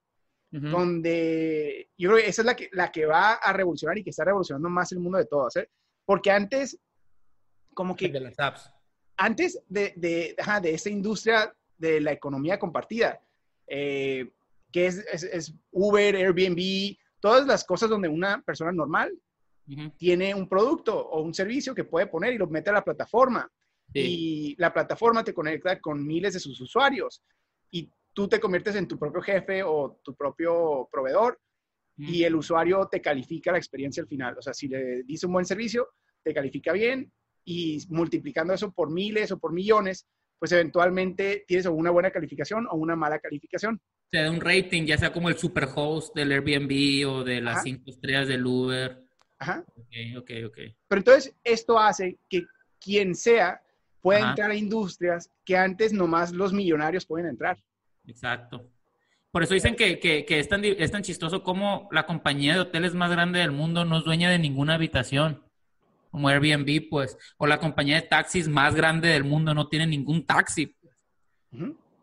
donde 0.50 1.90
yo 1.96 2.10
creo 2.10 2.22
que 2.22 2.28
esa 2.28 2.42
es 2.42 2.46
la 2.46 2.56
que, 2.56 2.70
la 2.72 2.90
que 2.90 3.06
va 3.06 3.34
a 3.34 3.52
revolucionar 3.52 3.98
y 3.98 4.02
que 4.02 4.10
está 4.10 4.24
revolucionando 4.24 4.68
más 4.68 4.90
el 4.92 4.98
mundo 4.98 5.18
de 5.18 5.26
todos, 5.26 5.56
¿eh? 5.56 5.68
Porque 6.08 6.30
antes, 6.30 6.80
como 7.74 7.94
que... 7.94 8.08
De 8.08 8.18
las 8.18 8.38
apps. 8.38 8.72
Antes 9.18 9.62
de, 9.68 9.92
de, 9.94 10.34
de 10.62 10.72
esta 10.72 10.88
industria 10.88 11.54
de 11.76 12.00
la 12.00 12.12
economía 12.12 12.58
compartida, 12.58 13.20
eh, 13.66 14.32
que 14.72 14.86
es, 14.86 15.04
es, 15.12 15.52
Uber, 15.70 16.16
Airbnb, 16.16 16.96
todas 17.20 17.46
las 17.46 17.62
cosas 17.62 17.90
donde 17.90 18.08
una 18.08 18.40
persona 18.40 18.72
normal 18.72 19.12
tiene 19.98 20.34
un 20.34 20.48
producto 20.48 20.98
o 20.98 21.20
un 21.20 21.34
servicio 21.34 21.74
que 21.74 21.84
puede 21.84 22.06
poner 22.06 22.32
y 22.32 22.38
lo 22.38 22.46
mete 22.46 22.70
a 22.70 22.74
la 22.74 22.84
plataforma. 22.84 23.46
Y 23.92 24.56
la 24.56 24.72
plataforma 24.72 25.22
te 25.22 25.34
conecta 25.34 25.78
con 25.78 26.06
miles 26.06 26.32
de 26.32 26.40
sus 26.40 26.58
usuarios 26.58 27.22
y 27.70 27.90
tú 28.14 28.26
te 28.28 28.40
conviertes 28.40 28.76
en 28.76 28.88
tu 28.88 28.98
propio 28.98 29.20
jefe 29.20 29.62
o 29.62 30.00
tu 30.02 30.14
propio 30.14 30.88
proveedor 30.90 31.38
y 31.98 32.22
el 32.22 32.36
usuario 32.36 32.88
te 32.90 33.00
califica 33.00 33.50
la 33.50 33.58
experiencia 33.58 34.02
al 34.02 34.08
final. 34.08 34.38
O 34.38 34.42
sea, 34.42 34.54
si 34.54 34.68
le 34.68 35.02
dice 35.02 35.26
un 35.26 35.32
buen 35.32 35.44
servicio, 35.44 35.88
te 36.22 36.32
califica 36.32 36.72
bien 36.72 37.12
y 37.44 37.78
multiplicando 37.88 38.52
eso 38.52 38.72
por 38.72 38.90
miles 38.90 39.32
o 39.32 39.38
por 39.38 39.52
millones, 39.52 40.06
pues 40.38 40.52
eventualmente 40.52 41.44
tienes 41.46 41.66
una 41.66 41.90
buena 41.90 42.10
calificación 42.10 42.66
o 42.70 42.76
una 42.76 42.94
mala 42.94 43.18
calificación. 43.18 43.80
O 43.82 44.10
sea, 44.10 44.30
un 44.30 44.40
rating, 44.40 44.84
ya 44.84 44.96
sea 44.96 45.12
como 45.12 45.28
el 45.28 45.36
superhost 45.36 46.14
del 46.14 46.32
Airbnb 46.32 47.08
o 47.08 47.24
de 47.24 47.40
las 47.40 47.62
cinco 47.62 47.90
estrellas 47.90 48.28
del 48.28 48.46
Uber. 48.46 49.04
Ajá. 49.38 49.64
Ok, 49.76 50.18
ok, 50.18 50.30
ok. 50.46 50.58
Pero 50.88 51.00
entonces 51.00 51.34
esto 51.44 51.78
hace 51.78 52.18
que 52.28 52.44
quien 52.80 53.14
sea 53.14 53.60
pueda 54.00 54.30
entrar 54.30 54.50
a 54.50 54.54
industrias 54.54 55.30
que 55.44 55.56
antes 55.56 55.92
nomás 55.92 56.32
los 56.32 56.52
millonarios 56.52 57.04
pueden 57.04 57.26
entrar. 57.26 57.58
Exacto. 58.06 58.70
Por 59.30 59.42
eso 59.42 59.54
dicen 59.54 59.76
que, 59.76 59.98
que, 59.98 60.24
es, 60.28 60.48
tan, 60.48 60.64
es 60.64 60.90
tan 60.90 61.02
chistoso 61.02 61.42
como 61.42 61.88
la 61.92 62.06
compañía 62.06 62.54
de 62.54 62.60
hoteles 62.60 62.94
más 62.94 63.10
grande 63.10 63.40
del 63.40 63.52
mundo 63.52 63.84
no 63.84 63.98
es 63.98 64.04
dueña 64.04 64.30
de 64.30 64.38
ninguna 64.38 64.74
habitación, 64.74 65.44
como 66.10 66.28
Airbnb, 66.28 66.88
pues, 66.88 67.18
o 67.36 67.46
la 67.46 67.60
compañía 67.60 67.96
de 67.96 68.02
taxis 68.02 68.48
más 68.48 68.74
grande 68.74 69.08
del 69.08 69.24
mundo 69.24 69.52
no 69.52 69.68
tiene 69.68 69.86
ningún 69.86 70.24
taxi. 70.24 70.74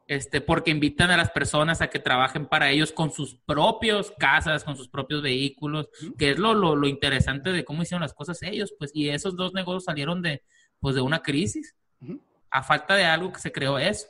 Este, 0.07 0.39
porque 0.39 0.69
invitan 0.69 1.09
a 1.09 1.17
las 1.17 1.31
personas 1.31 1.81
a 1.81 1.87
que 1.87 1.97
trabajen 1.97 2.45
para 2.45 2.69
ellos 2.69 2.91
con 2.91 3.11
sus 3.11 3.35
propios 3.35 4.13
casas, 4.19 4.63
con 4.63 4.77
sus 4.77 4.87
propios 4.87 5.23
vehículos, 5.23 5.89
que 6.19 6.31
es 6.31 6.37
lo, 6.37 6.53
lo, 6.53 6.75
lo, 6.75 6.87
interesante 6.87 7.51
de 7.51 7.65
cómo 7.65 7.81
hicieron 7.81 8.03
las 8.03 8.13
cosas 8.13 8.43
ellos, 8.43 8.75
pues, 8.77 8.91
y 8.93 9.09
esos 9.09 9.35
dos 9.35 9.55
negocios 9.55 9.85
salieron 9.85 10.21
de, 10.21 10.43
pues, 10.79 10.93
de 10.93 11.01
una 11.01 11.23
crisis. 11.23 11.75
A 12.51 12.61
falta 12.61 12.95
de 12.95 13.05
algo 13.05 13.33
que 13.33 13.39
se 13.39 13.51
creó 13.51 13.79
eso. 13.79 14.05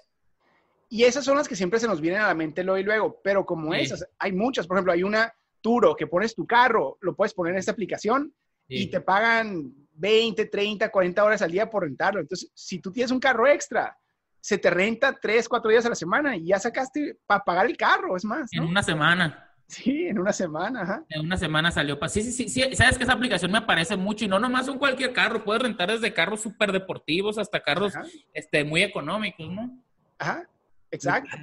Y 0.89 1.03
esas 1.03 1.25
son 1.25 1.37
las 1.37 1.47
que 1.47 1.55
siempre 1.55 1.79
se 1.79 1.87
nos 1.87 2.01
vienen 2.01 2.21
a 2.21 2.27
la 2.27 2.33
mente 2.33 2.63
lo 2.63 2.77
y 2.77 2.83
luego, 2.83 3.19
pero 3.23 3.45
como 3.45 3.73
esas, 3.73 4.07
hay 4.19 4.31
muchas. 4.31 4.67
Por 4.67 4.77
ejemplo, 4.77 4.93
hay 4.93 5.03
una 5.03 5.33
Turo 5.61 5.95
que 5.95 6.05
pones 6.05 6.35
tu 6.35 6.45
carro, 6.45 6.99
lo 7.01 7.15
puedes 7.15 7.33
poner 7.33 7.53
en 7.53 7.59
esta 7.59 7.71
aplicación 7.71 8.31
y 8.67 8.87
te 8.87 9.01
pagan 9.01 9.73
20, 9.93 10.45
30, 10.45 10.91
40 10.91 11.23
horas 11.23 11.41
al 11.41 11.51
día 11.51 11.69
por 11.69 11.83
rentarlo. 11.83 12.19
Entonces, 12.19 12.51
si 12.53 12.79
tú 12.79 12.91
tienes 12.91 13.11
un 13.11 13.19
carro 13.19 13.47
extra, 13.47 13.97
se 14.39 14.59
te 14.59 14.69
renta 14.69 15.17
3, 15.19 15.49
4 15.49 15.71
días 15.71 15.85
a 15.87 15.89
la 15.89 15.95
semana 15.95 16.35
y 16.35 16.45
ya 16.45 16.59
sacaste 16.59 17.17
para 17.25 17.43
pagar 17.43 17.65
el 17.65 17.77
carro, 17.77 18.15
es 18.15 18.23
más. 18.23 18.53
En 18.53 18.63
una 18.63 18.83
semana. 18.83 19.41
Sí, 19.67 20.05
en 20.05 20.19
una 20.19 20.31
semana, 20.31 20.83
ajá. 20.83 21.03
En 21.09 21.21
una 21.21 21.37
semana 21.37 21.71
salió 21.71 21.97
para... 21.97 22.09
Sí, 22.09 22.21
sí, 22.21 22.47
sí, 22.47 22.75
sabes 22.75 22.99
que 22.99 23.03
esa 23.03 23.13
aplicación 23.13 23.51
me 23.51 23.57
aparece 23.57 23.95
mucho 23.95 24.25
y 24.25 24.27
no 24.27 24.39
nomás 24.39 24.67
un 24.67 24.77
cualquier 24.77 25.13
carro, 25.13 25.43
puedes 25.43 25.63
rentar 25.63 25.89
desde 25.89 26.13
carros 26.13 26.41
súper 26.41 26.71
deportivos 26.71 27.39
hasta 27.39 27.59
carros 27.61 27.93
este, 28.33 28.63
muy 28.63 28.83
económicos, 28.83 29.51
¿no? 29.51 29.83
Ajá, 30.19 30.47
exacto. 30.91 31.37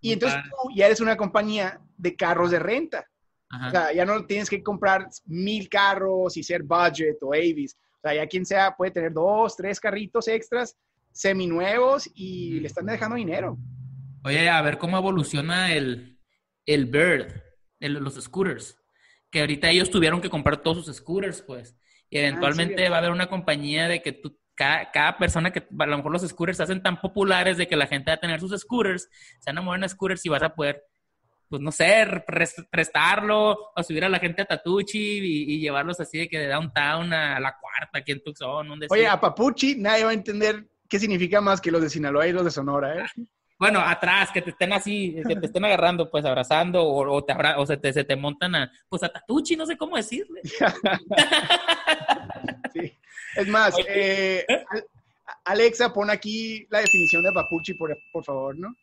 Y 0.00 0.12
entonces 0.12 0.40
tú 0.42 0.70
ya 0.74 0.86
eres 0.86 1.00
una 1.00 1.16
compañía 1.16 1.80
de 1.96 2.14
carros 2.14 2.50
de 2.50 2.58
renta. 2.58 3.06
O 3.66 3.70
sea, 3.70 3.92
ya 3.92 4.04
no 4.04 4.26
tienes 4.26 4.50
que 4.50 4.62
comprar 4.62 5.08
mil 5.24 5.68
carros 5.68 6.36
y 6.36 6.42
ser 6.42 6.62
budget 6.62 7.16
o 7.22 7.32
Avis. 7.32 7.76
O 7.96 8.00
sea, 8.02 8.14
ya 8.14 8.26
quien 8.26 8.44
sea 8.44 8.74
puede 8.76 8.90
tener 8.90 9.12
dos, 9.12 9.56
tres 9.56 9.80
carritos 9.80 10.28
extras 10.28 10.76
seminuevos 11.12 12.08
y 12.14 12.60
le 12.60 12.66
están 12.66 12.86
dejando 12.86 13.16
dinero. 13.16 13.58
Oye, 14.24 14.48
a 14.48 14.60
ver 14.62 14.78
cómo 14.78 14.98
evoluciona 14.98 15.72
el, 15.74 16.18
el 16.66 16.86
Bird 16.86 17.42
los 17.80 18.14
scooters. 18.14 18.76
Que 19.30 19.40
ahorita 19.40 19.70
ellos 19.70 19.90
tuvieron 19.90 20.20
que 20.20 20.30
comprar 20.30 20.58
todos 20.58 20.84
sus 20.84 20.96
scooters, 20.96 21.42
pues. 21.42 21.76
Y 22.10 22.18
ah, 22.18 22.20
eventualmente 22.22 22.88
va 22.88 22.96
a 22.96 22.98
haber 22.98 23.10
una 23.10 23.28
compañía 23.28 23.88
de 23.88 24.02
que 24.02 24.12
tú, 24.12 24.38
cada, 24.58 25.16
persona 25.16 25.52
que 25.52 25.66
a 25.78 25.86
lo 25.86 25.96
mejor 25.96 26.12
los 26.12 26.26
scooters 26.26 26.56
se 26.56 26.64
hacen 26.64 26.82
tan 26.82 27.00
populares 27.00 27.56
de 27.56 27.68
que 27.68 27.76
la 27.76 27.86
gente 27.86 28.10
va 28.10 28.16
a 28.16 28.20
tener 28.20 28.40
sus 28.40 28.58
scooters, 28.58 29.08
se 29.38 29.50
van 29.50 29.58
a 29.58 29.62
mover 29.62 29.82
en 29.82 29.88
scooters 29.88 30.26
y 30.26 30.28
vas 30.28 30.42
a 30.42 30.54
poder, 30.54 30.84
pues 31.48 31.62
no 31.62 31.70
sé, 31.70 32.06
prestarlo 32.70 33.70
o 33.74 33.82
subir 33.82 34.04
a 34.04 34.08
la 34.08 34.18
gente 34.18 34.42
a 34.42 34.46
Tatuchi 34.46 34.98
y, 34.98 35.60
llevarlos 35.60 36.00
así 36.00 36.18
de 36.18 36.28
que 36.28 36.40
de 36.40 36.48
downtown 36.48 37.12
a, 37.12 37.38
la 37.38 37.56
cuarta 37.56 37.98
aquí 37.98 38.12
en 38.12 38.22
Tucson. 38.22 38.68
Oye, 38.90 39.06
a 39.06 39.20
Papuchi 39.20 39.76
nadie 39.76 40.04
va 40.04 40.10
a 40.10 40.14
entender 40.14 40.66
qué 40.88 40.98
significa 40.98 41.40
más 41.40 41.60
que 41.60 41.70
los 41.70 41.80
de 41.80 41.90
Sinaloa 41.90 42.26
y 42.26 42.32
los 42.32 42.44
de 42.44 42.50
Sonora, 42.50 42.98
¿eh? 42.98 43.04
Bueno, 43.60 43.80
atrás, 43.80 44.30
que 44.32 44.40
te 44.40 44.50
estén 44.50 44.72
así, 44.72 45.16
que 45.26 45.34
te 45.34 45.46
estén 45.46 45.64
agarrando, 45.64 46.08
pues 46.08 46.24
abrazando, 46.24 46.86
o, 46.86 47.24
te 47.24 47.34
o 47.56 47.66
se, 47.66 47.76
te, 47.76 47.92
se 47.92 48.04
te 48.04 48.14
montan 48.14 48.54
a, 48.54 48.70
pues 48.88 49.02
a 49.02 49.08
tatuchi, 49.08 49.56
no 49.56 49.66
sé 49.66 49.76
cómo 49.76 49.96
decirle. 49.96 50.42
sí. 52.72 52.96
Es 53.36 53.48
más, 53.48 53.74
eh, 53.86 54.44
Alexa, 55.44 55.92
pon 55.92 56.10
aquí 56.10 56.66
la 56.70 56.80
definición 56.80 57.22
de 57.22 57.32
papuchi, 57.32 57.74
por, 57.74 57.96
por 58.12 58.24
favor, 58.24 58.56
¿no? 58.56 58.74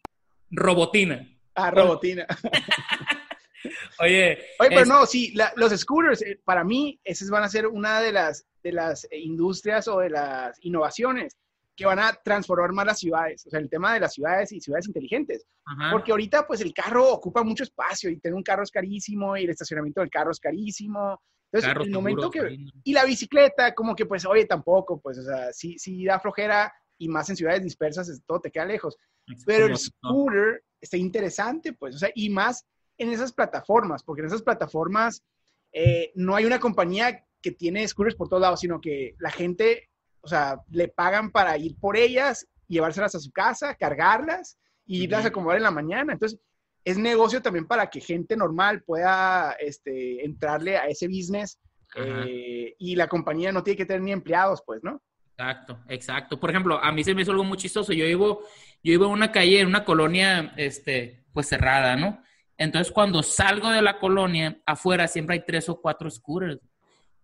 Robotina. 0.51 1.27
Ah, 1.55 1.71
robotina. 1.71 2.25
Oye. 3.99 4.37
Oye, 4.59 4.69
pero 4.69 4.85
no, 4.85 5.05
sí, 5.05 5.33
los 5.55 5.71
scooters, 5.71 6.21
eh, 6.21 6.39
para 6.43 6.63
mí, 6.63 6.99
esas 7.03 7.29
van 7.29 7.43
a 7.43 7.49
ser 7.49 7.67
una 7.67 8.01
de 8.01 8.11
las, 8.11 8.45
de 8.61 8.71
las 8.71 9.07
industrias 9.11 9.87
o 9.87 9.99
de 9.99 10.09
las 10.09 10.57
innovaciones 10.63 11.37
que 11.75 11.85
van 11.85 11.99
a 11.99 12.13
transformar 12.13 12.71
más 12.71 12.85
las 12.85 12.99
ciudades, 12.99 13.45
o 13.45 13.49
sea, 13.49 13.59
el 13.59 13.69
tema 13.69 13.93
de 13.93 13.99
las 13.99 14.13
ciudades 14.13 14.51
y 14.53 14.61
ciudades 14.61 14.87
inteligentes. 14.87 15.45
Porque 15.91 16.11
ahorita, 16.11 16.47
pues, 16.47 16.61
el 16.61 16.73
carro 16.73 17.11
ocupa 17.11 17.43
mucho 17.43 17.63
espacio 17.63 18.09
y 18.09 18.17
tener 18.17 18.35
un 18.35 18.43
carro 18.43 18.63
es 18.63 18.71
carísimo 18.71 19.35
y 19.35 19.43
el 19.43 19.49
estacionamiento 19.49 19.99
del 19.99 20.09
carro 20.09 20.31
es 20.31 20.39
carísimo. 20.39 21.21
Entonces, 21.55 21.87
el 21.87 21.91
momento 21.91 22.29
que... 22.29 22.57
Y 22.83 22.93
la 22.93 23.05
bicicleta, 23.05 23.73
como 23.73 23.95
que, 23.95 24.05
pues, 24.05 24.25
oye, 24.25 24.45
tampoco, 24.45 24.99
pues, 24.99 25.17
o 25.19 25.23
sea, 25.23 25.51
sí, 25.53 25.77
sí 25.77 26.05
da 26.05 26.19
flojera 26.19 26.73
y 26.97 27.07
más 27.07 27.29
en 27.29 27.35
ciudades 27.35 27.63
dispersas, 27.63 28.21
todo 28.25 28.39
te 28.39 28.51
queda 28.51 28.65
lejos. 28.65 28.97
Pero 29.45 29.67
el 29.67 29.77
scooter 29.77 30.63
está 30.79 30.97
interesante, 30.97 31.73
pues, 31.73 31.95
o 31.95 31.99
sea, 31.99 32.09
y 32.13 32.29
más 32.29 32.65
en 32.97 33.11
esas 33.11 33.33
plataformas, 33.33 34.03
porque 34.03 34.21
en 34.21 34.27
esas 34.27 34.43
plataformas 34.43 35.23
eh, 35.71 36.11
no 36.15 36.35
hay 36.35 36.45
una 36.45 36.59
compañía 36.59 37.25
que 37.41 37.51
tiene 37.51 37.87
scooters 37.87 38.15
por 38.15 38.29
todos 38.29 38.41
lados, 38.41 38.59
sino 38.59 38.79
que 38.79 39.15
la 39.19 39.31
gente 39.31 39.89
o 40.25 40.27
sea, 40.27 40.59
le 40.71 40.87
pagan 40.87 41.29
para 41.29 41.55
ir 41.55 41.77
por 41.79 41.95
ellas, 41.95 42.47
llevárselas 42.67 43.13
a 43.13 43.19
su 43.19 43.31
casa, 43.31 43.75
cargarlas 43.75 44.57
y 44.83 45.03
irlas 45.03 45.23
a 45.23 45.27
acomodar 45.27 45.57
en 45.57 45.63
la 45.63 45.71
mañana. 45.71 46.13
Entonces, 46.13 46.39
es 46.85 46.97
negocio 46.99 47.41
también 47.41 47.65
para 47.65 47.89
que 47.89 47.99
gente 47.99 48.37
normal 48.37 48.83
pueda 48.83 49.53
este, 49.59 50.23
entrarle 50.23 50.77
a 50.77 50.87
ese 50.87 51.07
business 51.07 51.59
eh, 51.95 52.75
y 52.77 52.95
la 52.95 53.07
compañía 53.07 53.51
no 53.51 53.63
tiene 53.63 53.77
que 53.77 53.85
tener 53.85 54.03
ni 54.03 54.11
empleados, 54.11 54.61
pues, 54.65 54.83
¿no? 54.83 55.01
Exacto, 55.31 55.79
exacto. 55.89 56.39
Por 56.39 56.51
ejemplo, 56.51 56.81
a 56.81 56.91
mí 56.91 57.03
se 57.03 57.15
me 57.15 57.23
hizo 57.23 57.31
algo 57.31 57.43
muy 57.43 57.57
chistoso. 57.57 57.91
Yo 57.91 58.05
vivo, 58.05 58.41
yo 58.83 58.91
vivo 58.91 59.05
en 59.05 59.11
una 59.11 59.31
calle, 59.31 59.61
en 59.61 59.67
una 59.67 59.83
colonia, 59.83 60.53
este, 60.57 61.25
pues 61.33 61.47
cerrada, 61.47 61.95
¿no? 61.95 62.21
Entonces, 62.57 62.93
cuando 62.93 63.23
salgo 63.23 63.69
de 63.69 63.81
la 63.81 63.99
colonia, 63.99 64.61
afuera 64.65 65.07
siempre 65.07 65.35
hay 65.35 65.43
tres 65.45 65.67
o 65.67 65.81
cuatro 65.81 66.09
scooters, 66.09 66.59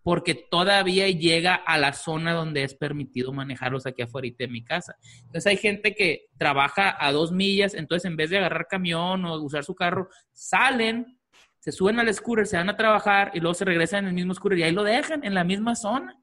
porque 0.02 0.34
todavía 0.34 1.08
llega 1.08 1.54
a 1.54 1.78
la 1.78 1.92
zona 1.92 2.32
donde 2.32 2.64
es 2.64 2.74
permitido 2.74 3.32
manejarlos 3.32 3.86
aquí 3.86 4.02
afuera 4.02 4.28
de 4.36 4.48
mi 4.48 4.64
casa. 4.64 4.96
Entonces, 5.18 5.46
hay 5.46 5.56
gente 5.56 5.94
que 5.94 6.26
trabaja 6.38 6.96
a 6.98 7.12
dos 7.12 7.32
millas, 7.32 7.74
entonces 7.74 8.04
en 8.10 8.16
vez 8.16 8.30
de 8.30 8.38
agarrar 8.38 8.66
camión 8.68 9.24
o 9.24 9.40
usar 9.40 9.64
su 9.64 9.74
carro, 9.74 10.08
salen, 10.32 11.18
se 11.60 11.72
suben 11.72 12.00
al 12.00 12.12
scooter, 12.12 12.46
se 12.46 12.56
van 12.56 12.70
a 12.70 12.76
trabajar 12.76 13.30
y 13.34 13.40
luego 13.40 13.54
se 13.54 13.64
regresan 13.64 14.04
en 14.04 14.08
el 14.08 14.14
mismo 14.14 14.34
scooter 14.34 14.58
y 14.58 14.62
ahí 14.64 14.72
lo 14.72 14.82
dejan 14.82 15.24
en 15.24 15.34
la 15.34 15.44
misma 15.44 15.76
zona 15.76 16.22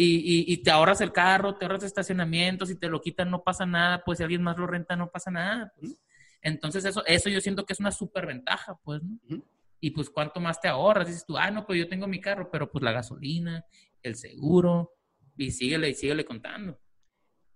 y, 0.00 0.56
te 0.62 0.70
ahorras 0.70 1.00
el 1.00 1.12
carro, 1.12 1.56
te 1.56 1.64
ahorras 1.64 1.82
estacionamiento, 1.82 2.66
si 2.66 2.76
te 2.76 2.88
lo 2.88 3.00
quitan 3.00 3.30
no 3.30 3.42
pasa 3.42 3.66
nada, 3.66 4.02
pues 4.04 4.18
si 4.18 4.24
alguien 4.24 4.42
más 4.42 4.56
lo 4.56 4.66
renta 4.66 4.94
no 4.94 5.10
pasa 5.10 5.30
nada. 5.30 5.72
Pues. 5.76 6.00
Entonces 6.40 6.84
eso, 6.84 7.04
eso 7.04 7.28
yo 7.28 7.40
siento 7.40 7.66
que 7.66 7.72
es 7.72 7.80
una 7.80 7.90
súper 7.90 8.26
ventaja, 8.26 8.78
pues, 8.84 9.02
¿no? 9.02 9.42
Y 9.80 9.90
pues 9.90 10.10
cuánto 10.10 10.40
más 10.40 10.60
te 10.60 10.68
ahorras, 10.68 11.06
dices 11.06 11.24
tú, 11.24 11.36
ah, 11.36 11.50
no, 11.50 11.64
pues 11.64 11.78
yo 11.78 11.88
tengo 11.88 12.06
mi 12.06 12.20
carro, 12.20 12.50
pero 12.50 12.70
pues 12.70 12.82
la 12.82 12.92
gasolina, 12.92 13.64
el 14.02 14.16
seguro, 14.16 14.92
y 15.36 15.50
síguele, 15.50 15.90
y 15.90 15.94
síguele 15.94 16.24
contando. 16.24 16.78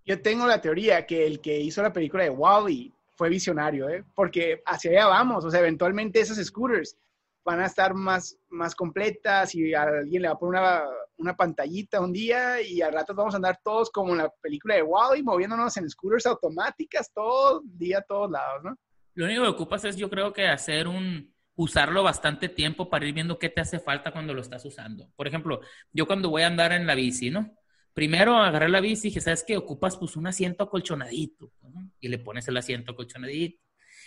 Yo 0.05 0.21
tengo 0.21 0.47
la 0.47 0.61
teoría 0.61 1.05
que 1.05 1.25
el 1.25 1.41
que 1.41 1.59
hizo 1.59 1.81
la 1.81 1.93
película 1.93 2.23
de 2.23 2.29
Wally 2.29 2.93
fue 3.15 3.29
visionario, 3.29 3.89
¿eh? 3.89 4.03
Porque 4.15 4.61
hacia 4.65 4.91
allá 4.91 5.07
vamos, 5.07 5.45
o 5.45 5.51
sea, 5.51 5.59
eventualmente 5.59 6.19
esos 6.19 6.37
scooters 6.37 6.97
van 7.45 7.59
a 7.59 7.65
estar 7.65 7.93
más, 7.93 8.37
más 8.49 8.73
completas 8.73 9.53
y 9.53 9.73
alguien 9.73 10.21
le 10.21 10.27
va 10.29 10.33
a 10.33 10.39
poner 10.39 10.61
una, 10.61 10.83
una 11.17 11.35
pantallita 11.35 11.99
un 11.99 12.13
día 12.13 12.61
y 12.61 12.81
al 12.81 12.93
rato 12.93 13.13
vamos 13.13 13.33
a 13.33 13.37
andar 13.37 13.59
todos 13.63 13.89
como 13.91 14.13
en 14.13 14.19
la 14.19 14.29
película 14.41 14.75
de 14.75 14.83
Wally, 14.83 15.23
moviéndonos 15.23 15.75
en 15.77 15.89
scooters 15.89 16.25
automáticas 16.25 17.11
todo 17.13 17.61
el 17.61 17.77
día, 17.77 17.99
a 17.99 18.01
todos 18.01 18.31
lados, 18.31 18.63
¿no? 18.63 18.75
Lo 19.15 19.25
único 19.25 19.43
que 19.43 19.49
ocupas 19.49 19.85
es, 19.85 19.95
yo 19.95 20.09
creo 20.09 20.33
que 20.33 20.47
hacer 20.47 20.87
un, 20.87 21.32
usarlo 21.55 22.03
bastante 22.03 22.49
tiempo 22.49 22.89
para 22.89 23.05
ir 23.05 23.13
viendo 23.13 23.37
qué 23.37 23.49
te 23.49 23.61
hace 23.61 23.79
falta 23.79 24.11
cuando 24.11 24.33
lo 24.33 24.41
estás 24.41 24.65
usando. 24.65 25.09
Por 25.15 25.27
ejemplo, 25.27 25.61
yo 25.91 26.07
cuando 26.07 26.29
voy 26.29 26.41
a 26.43 26.47
andar 26.47 26.71
en 26.71 26.87
la 26.87 26.95
bici, 26.95 27.29
¿no? 27.29 27.55
Primero 27.93 28.37
agarré 28.37 28.69
la 28.69 28.81
bici 28.81 29.07
y 29.07 29.09
dije, 29.09 29.21
¿sabes 29.21 29.43
qué? 29.45 29.55
Ocupas 29.55 29.97
pues 29.97 30.15
un 30.15 30.25
asiento 30.25 30.63
acolchonadito. 30.63 31.51
Y 31.99 32.07
le 32.07 32.17
pones 32.17 32.47
el 32.47 32.57
asiento 32.57 32.93
acolchonadito 32.93 33.63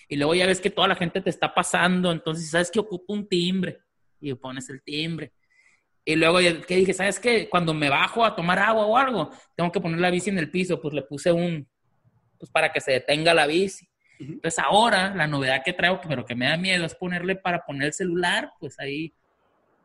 y 0.08 0.16
luego 0.16 0.34
ya 0.34 0.46
ves 0.46 0.60
que 0.60 0.70
toda 0.70 0.88
la 0.88 0.94
gente 0.94 1.20
te 1.20 1.30
está 1.30 1.52
pasando, 1.52 2.12
entonces 2.12 2.50
sabes 2.50 2.70
que 2.70 2.78
ocupa 2.78 3.12
un 3.12 3.28
timbre 3.28 3.78
y 4.20 4.32
pones 4.34 4.68
el 4.70 4.82
timbre. 4.82 5.32
Y 6.04 6.14
luego, 6.14 6.38
¿qué 6.38 6.76
dije? 6.76 6.92
¿Sabes 6.92 7.18
qué? 7.18 7.48
Cuando 7.48 7.74
me 7.74 7.90
bajo 7.90 8.24
a 8.24 8.36
tomar 8.36 8.60
agua 8.60 8.86
o 8.86 8.96
algo, 8.96 9.30
tengo 9.56 9.72
que 9.72 9.80
poner 9.80 9.98
la 9.98 10.10
bici 10.10 10.30
en 10.30 10.38
el 10.38 10.50
piso, 10.50 10.80
pues 10.80 10.94
le 10.94 11.02
puse 11.02 11.32
un, 11.32 11.68
pues 12.38 12.50
para 12.50 12.72
que 12.72 12.80
se 12.80 12.92
detenga 12.92 13.34
la 13.34 13.46
bici. 13.46 13.88
Entonces 14.18 14.58
ahora 14.58 15.14
la 15.14 15.26
novedad 15.26 15.62
que 15.64 15.72
traigo, 15.72 16.00
pero 16.06 16.24
que 16.24 16.34
me 16.34 16.46
da 16.46 16.56
miedo, 16.56 16.84
es 16.84 16.94
ponerle 16.94 17.36
para 17.36 17.64
poner 17.64 17.88
el 17.88 17.92
celular, 17.92 18.50
pues 18.58 18.78
ahí 18.78 19.12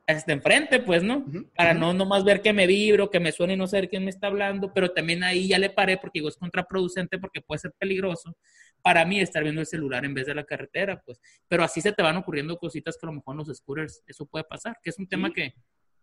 hasta 0.07 0.33
enfrente, 0.33 0.79
pues, 0.79 1.03
¿no? 1.03 1.25
Para 1.55 1.73
no 1.73 1.93
nomás 1.93 2.23
ver 2.23 2.41
que 2.41 2.53
me 2.53 2.67
vibro, 2.67 3.09
que 3.09 3.19
me 3.19 3.31
suene 3.31 3.53
y 3.53 3.57
no 3.57 3.67
saber 3.67 3.87
quién 3.87 4.03
me 4.03 4.09
está 4.09 4.27
hablando, 4.27 4.73
pero 4.73 4.91
también 4.91 5.23
ahí 5.23 5.47
ya 5.47 5.59
le 5.59 5.69
paré 5.69 5.97
porque 5.97 6.19
digo, 6.19 6.29
es 6.29 6.37
contraproducente 6.37 7.17
porque 7.17 7.41
puede 7.41 7.59
ser 7.59 7.71
peligroso 7.77 8.35
para 8.81 9.05
mí 9.05 9.19
estar 9.19 9.43
viendo 9.43 9.61
el 9.61 9.67
celular 9.67 10.05
en 10.05 10.13
vez 10.13 10.25
de 10.25 10.35
la 10.35 10.43
carretera, 10.43 11.01
pues. 11.05 11.19
Pero 11.47 11.63
así 11.63 11.81
se 11.81 11.93
te 11.93 12.01
van 12.01 12.17
ocurriendo 12.17 12.57
cositas 12.57 12.97
que 12.97 13.05
a 13.05 13.09
lo 13.09 13.13
mejor 13.13 13.33
en 13.33 13.37
los 13.37 13.55
scooters 13.55 14.03
eso 14.07 14.25
puede 14.25 14.43
pasar, 14.43 14.77
que 14.81 14.89
es 14.89 14.99
un 14.99 15.07
tema 15.07 15.31
que, 15.31 15.53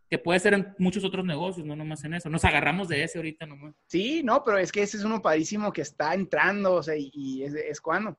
que 0.08 0.18
puede 0.18 0.40
ser 0.40 0.54
en 0.54 0.74
muchos 0.78 1.04
otros 1.04 1.24
negocios, 1.24 1.66
no 1.66 1.76
nomás 1.76 2.02
en 2.04 2.14
eso. 2.14 2.30
Nos 2.30 2.44
agarramos 2.44 2.88
de 2.88 3.02
ese 3.02 3.18
ahorita 3.18 3.46
nomás. 3.46 3.74
Sí, 3.86 4.22
no, 4.22 4.42
pero 4.42 4.58
es 4.58 4.72
que 4.72 4.82
ese 4.82 4.96
es 4.96 5.04
uno 5.04 5.20
padrísimo 5.20 5.72
que 5.72 5.82
está 5.82 6.14
entrando, 6.14 6.74
o 6.74 6.82
sea, 6.82 6.94
y, 6.96 7.42
es, 7.42 7.54
es 7.54 7.80
cuando. 7.80 8.18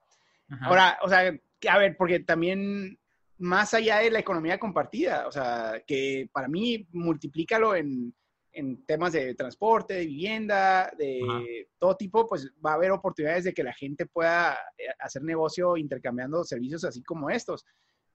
Ahora, 0.62 1.00
o 1.04 1.10
sea, 1.10 1.32
a 1.70 1.78
ver, 1.78 1.96
porque 1.98 2.20
también 2.20 2.98
más 3.38 3.74
allá 3.74 4.00
de 4.00 4.12
la 4.12 4.20
economía 4.20 4.60
compartida, 4.60 5.28
o 5.28 5.32
sea, 5.32 5.82
que 5.86 6.30
para 6.32 6.48
mí 6.48 6.88
multiplícalo 6.92 7.76
en, 7.76 8.14
en 8.52 8.86
temas 8.86 9.14
de 9.14 9.34
transporte, 9.36 9.94
de 9.94 10.06
vivienda, 10.06 10.92
de 10.98 11.68
todo 11.78 11.96
tipo, 11.96 12.28
pues 12.28 12.52
va 12.64 12.72
a 12.72 12.76
haber 12.76 12.92
oportunidades 12.92 13.46
de 13.46 13.54
que 13.54 13.64
la 13.64 13.74
gente 13.74 14.06
pueda 14.06 14.58
eh, 14.78 14.86
hacer 15.00 15.24
negocio 15.24 15.78
intercambiando 15.78 16.44
servicios 16.44 16.84
así 16.84 17.02
como 17.04 17.30
estos. 17.30 17.66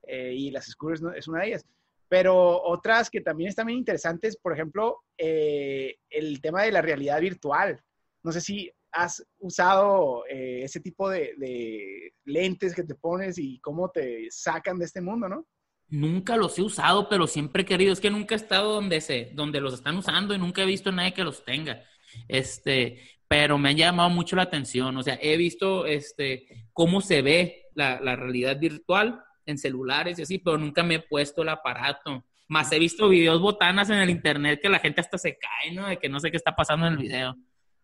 Eh, 0.03 0.35
y 0.35 0.51
las 0.51 0.67
scooters 0.67 1.03
es 1.17 1.29
una 1.29 1.41
de 1.41 1.49
ellas. 1.49 1.67
Pero 2.15 2.63
otras 2.63 3.11
que 3.11 3.21
también 3.21 3.49
están 3.49 3.67
bien 3.67 3.81
interesantes, 3.81 4.37
por 4.37 4.53
ejemplo, 4.53 5.03
eh, 5.19 5.97
el 6.09 6.41
tema 6.41 6.63
de 6.63 6.71
la 6.71 6.81
realidad 6.81 7.21
virtual. 7.21 7.83
No 8.23 8.31
sé 8.31 8.41
si 8.41 8.71
has 8.93 9.27
usado 9.41 10.23
ese 10.29 10.79
tipo 10.79 11.11
de, 11.11 11.35
de 11.37 12.15
lentes 12.25 12.73
que 12.73 12.85
te 12.85 12.95
pones 12.95 13.37
y 13.37 13.59
cómo 13.59 13.91
te 13.91 14.29
sacan 14.31 14.79
de 14.79 14.85
este 14.85 15.01
mundo, 15.01 15.29
¿no? 15.29 15.45
Nunca 15.89 16.37
los 16.37 16.57
he 16.57 16.63
usado, 16.63 17.09
pero 17.09 17.27
siempre 17.27 17.63
he 17.63 17.67
querido. 17.67 17.93
Es 17.93 17.99
que 17.99 18.13
nunca 18.13 18.37
he 18.37 18.39
estado 18.39 18.75
donde 18.75 19.01
se, 19.01 19.33
donde 19.35 19.61
los 19.61 19.75
están 19.75 19.97
usando 19.97 20.37
y 20.37 20.39
nunca 20.39 20.63
he 20.63 20.67
visto 20.67 20.91
a 20.91 20.93
nadie 20.93 21.15
que 21.15 21.25
los 21.25 21.45
tenga. 21.45 21.83
Este, 22.29 23.01
pero 23.27 23.59
me 23.59 23.71
han 23.71 23.77
llamado 23.77 24.09
mucho 24.09 24.37
la 24.37 24.43
atención. 24.43 24.97
O 24.97 25.03
sea, 25.03 25.19
he 25.21 25.37
visto 25.37 25.85
este 25.85 26.69
cómo 26.73 27.01
se 27.01 27.23
ve 27.23 27.65
la, 27.75 27.99
realidad 28.15 28.57
virtual 28.61 29.21
en 29.47 29.59
celulares 29.59 30.19
y 30.19 30.23
así, 30.23 30.39
pero 30.39 30.59
nunca 30.59 30.83
me 30.83 30.97
he 30.97 31.01
puesto 31.01 31.43
el 31.43 31.49
aparato. 31.49 32.25
Más 32.49 32.71
he 32.73 32.79
visto 32.79 33.09
videos 33.09 33.41
botanas 33.41 33.91
en 33.91 33.99
el 33.99 34.11
internet 34.11 34.61
que 34.63 34.69
la 34.69 34.79
gente 34.79 35.01
hasta 35.01 35.19
se 35.19 35.39
cae, 35.39 35.73
¿no? 35.73 35.89
De 35.89 35.99
que 35.99 36.09
no 36.09 36.21
sé 36.21 36.31
qué 36.31 36.37
está 36.37 36.55
pasando 36.55 36.87
en 36.87 36.95
el 36.95 36.99
video. 36.99 37.37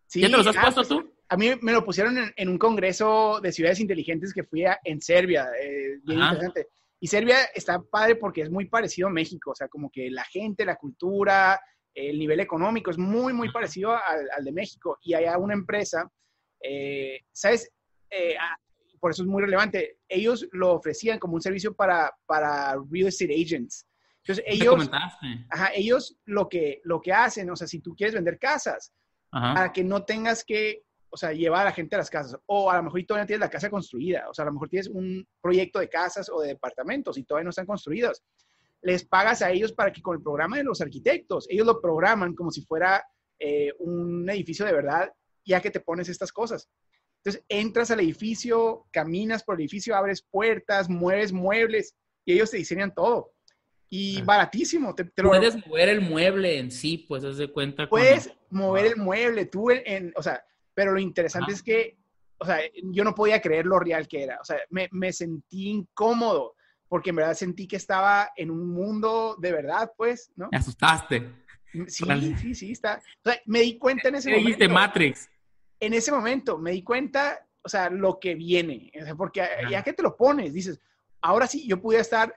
Sí, 0.07 0.21
¿Ya 0.21 0.27
te 0.27 0.37
los 0.37 0.47
has 0.47 0.57
ah, 0.57 0.61
puesto 0.61 0.81
pues, 0.81 0.89
tú? 0.89 1.13
A 1.29 1.37
mí 1.37 1.49
me 1.61 1.71
lo 1.71 1.83
pusieron 1.83 2.17
en, 2.35 2.49
un 2.49 2.57
congreso 2.57 3.39
de 3.41 3.51
ciudades 3.51 3.79
inteligentes 3.79 4.33
que 4.33 4.43
fui 4.43 4.65
a, 4.65 4.79
en 4.83 5.01
Serbia. 5.01 5.47
Eh, 5.61 5.99
bien 6.03 6.19
interesante. 6.19 6.67
Y 6.99 7.07
Serbia 7.07 7.37
está 7.55 7.81
padre 7.81 8.15
porque 8.15 8.41
es 8.41 8.51
muy 8.51 8.65
parecido 8.65 9.07
a 9.07 9.11
México, 9.11 9.51
o 9.51 9.55
sea, 9.55 9.67
como 9.67 9.89
que 9.89 10.11
la 10.11 10.23
gente, 10.25 10.65
la 10.65 10.75
cultura, 10.75 11.59
el 11.95 12.19
nivel 12.19 12.39
económico 12.39 12.91
es 12.91 12.97
muy, 12.97 13.33
muy 13.33 13.51
parecido 13.51 13.93
al, 13.93 14.43
de 14.43 14.51
México. 14.51 14.99
Y 15.01 15.13
hay 15.13 15.25
una 15.39 15.53
empresa, 15.53 16.09
eh, 16.61 17.21
¿sabes? 17.31 17.71
Eh, 18.09 18.35
por 19.01 19.11
eso 19.11 19.23
es 19.23 19.27
muy 19.27 19.41
relevante. 19.41 19.97
Ellos 20.07 20.47
lo 20.53 20.75
ofrecían 20.75 21.19
como 21.19 21.33
un 21.33 21.41
servicio 21.41 21.73
para, 21.73 22.15
para 22.25 22.75
real 22.89 23.07
estate 23.07 23.33
agents. 23.33 23.85
Entonces, 24.23 24.45
ellos, 24.47 24.89
ajá, 25.49 25.71
ellos 25.73 26.15
lo 26.25 26.47
que, 26.47 26.79
lo 26.83 27.01
que 27.01 27.11
hacen, 27.11 27.49
o 27.49 27.55
sea, 27.55 27.67
si 27.67 27.79
tú 27.79 27.95
quieres 27.95 28.13
vender 28.13 28.37
casas, 28.37 28.93
para 29.31 29.73
que 29.73 29.83
no 29.83 30.03
tengas 30.03 30.43
que 30.43 30.83
o 31.13 31.17
sea, 31.17 31.33
llevar 31.33 31.61
a 31.61 31.65
la 31.65 31.71
gente 31.73 31.95
a 31.95 31.99
las 31.99 32.09
casas. 32.09 32.39
O 32.45 32.71
a 32.71 32.77
lo 32.77 32.83
mejor 32.83 33.03
todavía 33.03 33.27
tienes 33.27 33.41
la 33.41 33.49
casa 33.49 33.69
construida. 33.69 34.29
O 34.29 34.33
sea, 34.33 34.43
a 34.43 34.45
lo 34.45 34.53
mejor 34.53 34.69
tienes 34.69 34.87
un 34.87 35.27
proyecto 35.41 35.79
de 35.79 35.89
casas 35.89 36.29
o 36.29 36.39
de 36.39 36.49
departamentos 36.49 37.17
y 37.17 37.23
todavía 37.23 37.43
no 37.43 37.49
están 37.49 37.65
construidos. 37.65 38.23
Les 38.81 39.05
pagas 39.05 39.41
a 39.41 39.51
ellos 39.51 39.73
para 39.73 39.91
que 39.91 40.01
con 40.01 40.15
el 40.15 40.23
programa 40.23 40.57
de 40.57 40.63
los 40.63 40.79
arquitectos, 40.79 41.47
ellos 41.49 41.67
lo 41.67 41.81
programan 41.81 42.33
como 42.33 42.49
si 42.49 42.61
fuera 42.61 43.05
eh, 43.37 43.73
un 43.79 44.27
edificio 44.29 44.65
de 44.65 44.73
verdad, 44.73 45.11
ya 45.45 45.61
que 45.61 45.69
te 45.69 45.81
pones 45.81 46.07
estas 46.07 46.31
cosas. 46.31 46.69
Entonces, 47.23 47.45
entras 47.49 47.91
al 47.91 47.99
edificio, 47.99 48.87
caminas 48.91 49.43
por 49.43 49.55
el 49.55 49.61
edificio, 49.61 49.95
abres 49.95 50.23
puertas, 50.23 50.89
mueves 50.89 51.31
muebles 51.31 51.95
y 52.25 52.33
ellos 52.33 52.49
te 52.49 52.57
diseñan 52.57 52.93
todo. 52.93 53.33
Y 53.89 54.21
baratísimo. 54.21 54.95
Te, 54.95 55.05
puedes 55.05 55.67
mover 55.67 55.89
el 55.89 56.01
mueble 56.01 56.57
en 56.57 56.71
sí, 56.71 56.97
pues, 56.97 57.23
haz 57.23 57.37
de 57.37 57.51
cuenta. 57.51 57.87
Puedes 57.87 58.31
mover 58.49 58.85
el 58.85 58.95
mueble. 58.95 59.45
Tú, 59.45 59.69
en, 59.69 60.13
o 60.15 60.23
sea, 60.23 60.43
pero 60.73 60.93
lo 60.93 60.99
interesante 60.99 61.51
es 61.51 61.61
que, 61.61 61.97
o 62.37 62.45
sea, 62.45 62.59
yo 62.85 63.03
no 63.03 63.13
podía 63.13 63.41
creer 63.41 63.65
lo 63.65 63.77
real 63.79 64.07
que 64.07 64.23
era. 64.23 64.39
O 64.41 64.45
sea, 64.45 64.57
me, 64.69 64.87
me 64.91 65.11
sentí 65.11 65.69
incómodo 65.69 66.55
porque 66.87 67.11
en 67.11 67.17
verdad 67.17 67.35
sentí 67.35 67.67
que 67.67 67.75
estaba 67.75 68.31
en 68.35 68.49
un 68.49 68.67
mundo 68.67 69.37
de 69.39 69.51
verdad, 69.51 69.91
pues, 69.95 70.31
¿no? 70.35 70.49
Me 70.51 70.57
asustaste. 70.57 71.29
Sí, 71.87 72.35
sí, 72.37 72.55
sí, 72.55 72.71
está. 72.71 73.01
O 73.23 73.29
sea, 73.29 73.39
me 73.45 73.61
di 73.61 73.77
cuenta 73.77 74.09
en 74.09 74.15
ese 74.15 74.31
¿Qué 74.31 74.37
momento. 74.37 74.69
Matrix. 74.69 75.29
En 75.81 75.93
ese 75.93 76.11
momento 76.11 76.57
me 76.57 76.71
di 76.71 76.83
cuenta, 76.83 77.45
o 77.61 77.67
sea, 77.67 77.89
lo 77.89 78.19
que 78.19 78.35
viene. 78.35 78.91
Porque 79.17 79.45
ya 79.69 79.83
que 79.83 79.91
te 79.91 80.03
lo 80.03 80.15
pones, 80.15 80.53
dices, 80.53 80.79
ahora 81.21 81.47
sí, 81.47 81.67
yo 81.67 81.81
pude 81.81 81.99
estar 81.99 82.33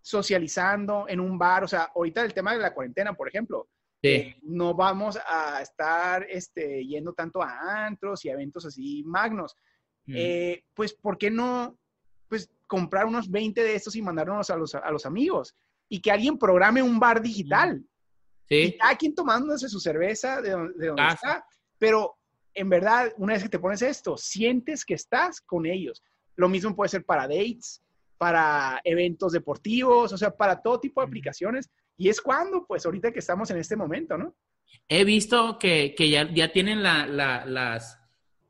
socializando 0.00 1.06
en 1.08 1.20
un 1.20 1.36
bar, 1.36 1.64
o 1.64 1.68
sea, 1.68 1.90
ahorita 1.94 2.24
el 2.24 2.32
tema 2.32 2.52
de 2.52 2.60
la 2.60 2.72
cuarentena, 2.72 3.12
por 3.12 3.28
ejemplo, 3.28 3.68
eh, 4.02 4.36
no 4.42 4.74
vamos 4.74 5.18
a 5.26 5.60
estar 5.60 6.24
este, 6.28 6.84
yendo 6.86 7.12
tanto 7.12 7.42
a 7.42 7.86
antros 7.86 8.24
y 8.24 8.28
eventos 8.28 8.64
así 8.66 9.02
magnos. 9.04 9.56
Eh, 10.06 10.62
pues, 10.74 10.94
¿por 10.94 11.18
qué 11.18 11.30
no 11.30 11.76
pues, 12.28 12.48
comprar 12.68 13.06
unos 13.06 13.28
20 13.28 13.60
de 13.60 13.74
estos 13.74 13.96
y 13.96 14.02
mandarnos 14.02 14.48
a 14.50 14.56
los, 14.56 14.74
a 14.74 14.90
los 14.90 15.06
amigos? 15.06 15.56
Y 15.88 16.00
que 16.00 16.12
alguien 16.12 16.38
programe 16.38 16.82
un 16.82 17.00
bar 17.00 17.20
digital. 17.20 17.84
Sí. 18.48 18.54
Y 18.54 18.78
cada 18.78 18.94
quien 18.96 19.14
tomándose 19.14 19.68
su 19.68 19.80
cerveza 19.80 20.40
de, 20.40 20.50
donde 20.50 21.08
está. 21.08 21.44
Pero 21.78 22.16
en 22.56 22.70
verdad, 22.70 23.12
una 23.18 23.34
vez 23.34 23.42
que 23.42 23.48
te 23.50 23.58
pones 23.58 23.82
esto, 23.82 24.16
sientes 24.16 24.84
que 24.84 24.94
estás 24.94 25.40
con 25.40 25.66
ellos. 25.66 26.02
Lo 26.36 26.48
mismo 26.48 26.74
puede 26.74 26.88
ser 26.88 27.04
para 27.04 27.28
dates, 27.28 27.82
para 28.18 28.80
eventos 28.82 29.32
deportivos, 29.32 30.12
o 30.12 30.18
sea, 30.18 30.30
para 30.30 30.60
todo 30.60 30.80
tipo 30.80 31.00
de 31.00 31.06
aplicaciones. 31.06 31.70
Y 31.98 32.08
es 32.08 32.20
cuando, 32.20 32.66
pues 32.66 32.84
ahorita 32.86 33.12
que 33.12 33.18
estamos 33.18 33.50
en 33.50 33.58
este 33.58 33.76
momento, 33.76 34.16
¿no? 34.16 34.34
He 34.88 35.04
visto 35.04 35.58
que, 35.58 35.94
ya, 35.98 36.32
ya 36.32 36.50
tienen 36.50 36.82
las, 36.82 37.98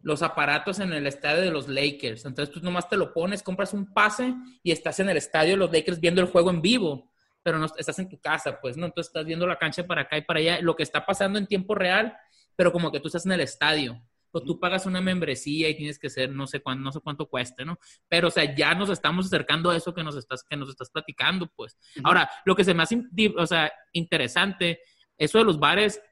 los 0.02 0.22
aparatos 0.22 0.78
en 0.78 0.92
el 0.92 1.06
estadio 1.06 1.42
de 1.42 1.50
los 1.50 1.68
Lakers. 1.68 2.24
Entonces 2.24 2.54
tú 2.54 2.60
nomás 2.60 2.88
te 2.88 2.96
lo 2.96 3.12
pones, 3.12 3.42
compras 3.42 3.74
un 3.74 3.92
pase 3.92 4.34
y 4.62 4.70
estás 4.70 5.00
en 5.00 5.08
el 5.08 5.16
estadio 5.16 5.52
de 5.52 5.58
los 5.58 5.72
Lakers 5.72 6.00
viendo 6.00 6.20
el 6.20 6.28
juego 6.28 6.50
en 6.50 6.62
vivo, 6.62 7.10
pero 7.42 7.58
no 7.58 7.66
estás 7.66 7.98
en 7.98 8.08
tu 8.08 8.20
casa, 8.20 8.60
pues, 8.60 8.76
¿no? 8.76 8.86
Entonces 8.86 9.08
estás 9.08 9.26
viendo 9.26 9.46
la 9.46 9.58
cancha 9.58 9.84
para 9.84 10.02
acá 10.02 10.16
y 10.16 10.22
para 10.22 10.38
allá, 10.38 10.60
lo 10.60 10.76
que 10.76 10.84
está 10.84 11.04
pasando 11.04 11.38
en 11.38 11.46
tiempo 11.46 11.74
real, 11.74 12.16
pero 12.56 12.72
como 12.72 12.90
que 12.90 13.00
tú 13.00 13.08
estás 13.08 13.26
en 13.26 13.32
el 13.32 13.40
estadio. 13.40 14.02
O 14.32 14.42
tú 14.42 14.58
pagas 14.58 14.84
una 14.84 15.00
membresía 15.00 15.68
y 15.68 15.76
tienes 15.76 15.98
que 15.98 16.10
ser, 16.10 16.30
no 16.30 16.46
sé 16.46 16.60
cuánto, 16.60 16.84
no 16.84 16.92
sé 16.92 17.00
cuánto 17.00 17.26
cueste, 17.26 17.64
¿no? 17.64 17.78
Pero, 18.08 18.28
o 18.28 18.30
sea, 18.30 18.54
ya 18.54 18.74
nos 18.74 18.90
estamos 18.90 19.26
acercando 19.26 19.70
a 19.70 19.76
eso 19.76 19.94
que 19.94 20.02
nos 20.02 20.16
estás, 20.16 20.44
que 20.44 20.56
nos 20.56 20.68
estás 20.68 20.90
platicando, 20.90 21.46
pues. 21.46 21.78
Ahora, 22.02 22.28
lo 22.44 22.54
que 22.54 22.64
se 22.64 22.74
me 22.74 22.82
hace, 22.82 23.02
o 23.36 23.46
sea, 23.46 23.72
interesante, 23.92 24.80
eso 25.16 25.38
de 25.38 25.44
los 25.44 25.58
bares 25.58 26.02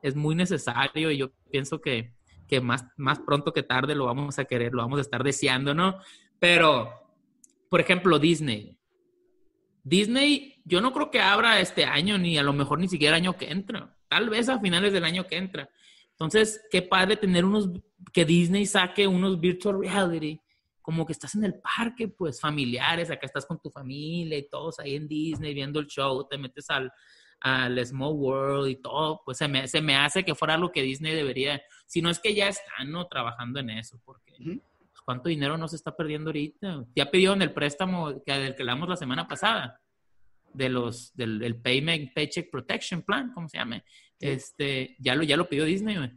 es 0.00 0.14
muy 0.14 0.34
necesario 0.34 1.10
y 1.10 1.18
yo 1.18 1.32
pienso 1.50 1.80
que, 1.80 2.14
que 2.48 2.60
más, 2.60 2.86
más 2.96 3.18
pronto 3.18 3.52
que 3.52 3.62
tarde 3.62 3.94
lo 3.94 4.06
vamos 4.06 4.38
a 4.38 4.44
querer, 4.44 4.72
lo 4.72 4.82
vamos 4.82 4.98
a 4.98 5.02
estar 5.02 5.22
deseando, 5.22 5.74
¿no? 5.74 5.98
Pero, 6.38 6.90
por 7.68 7.80
ejemplo, 7.80 8.18
Disney. 8.18 8.78
Disney, 9.82 10.62
yo 10.64 10.80
no 10.80 10.92
creo 10.92 11.10
que 11.10 11.20
abra 11.20 11.60
este 11.60 11.84
año, 11.84 12.18
ni 12.18 12.38
a 12.38 12.42
lo 12.42 12.52
mejor 12.52 12.78
ni 12.78 12.88
siquiera 12.88 13.16
año 13.16 13.36
que 13.36 13.50
entra. 13.50 13.96
Tal 14.08 14.30
vez 14.30 14.48
a 14.48 14.60
finales 14.60 14.92
del 14.92 15.04
año 15.04 15.26
que 15.26 15.36
entra. 15.36 15.68
Entonces, 16.18 16.62
qué 16.70 16.80
padre 16.80 17.16
tener 17.16 17.44
unos, 17.44 17.68
que 18.12 18.24
Disney 18.24 18.64
saque 18.64 19.06
unos 19.06 19.38
virtual 19.38 19.80
reality, 19.80 20.40
como 20.80 21.04
que 21.04 21.12
estás 21.12 21.34
en 21.34 21.44
el 21.44 21.60
parque, 21.60 22.08
pues 22.08 22.40
familiares, 22.40 23.10
acá 23.10 23.26
estás 23.26 23.44
con 23.44 23.60
tu 23.60 23.70
familia 23.70 24.38
y 24.38 24.48
todos 24.48 24.78
ahí 24.78 24.94
en 24.94 25.06
Disney 25.06 25.52
viendo 25.52 25.78
el 25.78 25.86
show, 25.86 26.26
te 26.26 26.38
metes 26.38 26.70
al, 26.70 26.90
al 27.40 27.84
Small 27.84 28.14
World 28.14 28.70
y 28.70 28.76
todo, 28.76 29.20
pues 29.24 29.36
se 29.36 29.46
me, 29.46 29.68
se 29.68 29.82
me 29.82 29.96
hace 29.96 30.24
que 30.24 30.34
fuera 30.34 30.56
lo 30.56 30.72
que 30.72 30.82
Disney 30.82 31.14
debería, 31.14 31.60
si 31.86 32.00
no 32.00 32.08
es 32.08 32.18
que 32.18 32.34
ya 32.34 32.48
están 32.48 32.90
¿no? 32.90 33.06
trabajando 33.08 33.60
en 33.60 33.70
eso, 33.70 34.00
porque 34.04 34.36
pues, 34.38 35.02
cuánto 35.04 35.28
dinero 35.28 35.58
no 35.58 35.68
se 35.68 35.76
está 35.76 35.94
perdiendo 35.94 36.30
ahorita. 36.30 36.84
Ya 36.94 37.10
pidieron 37.10 37.42
el 37.42 37.52
préstamo 37.52 38.22
que, 38.24 38.32
del 38.32 38.54
que 38.54 38.62
hablamos 38.62 38.88
la 38.88 38.96
semana 38.96 39.28
pasada, 39.28 39.80
de 40.54 40.70
los, 40.70 41.14
del, 41.14 41.38
del 41.38 41.60
Payment 41.60 42.14
Paycheck 42.14 42.50
Protection 42.50 43.02
Plan, 43.02 43.30
¿cómo 43.34 43.48
se 43.48 43.58
llama? 43.58 43.82
Este, 44.20 44.96
ya 44.98 45.14
lo, 45.14 45.22
ya 45.22 45.36
lo 45.36 45.48
pidió 45.48 45.64
Disney, 45.64 45.96
güey. 45.96 46.10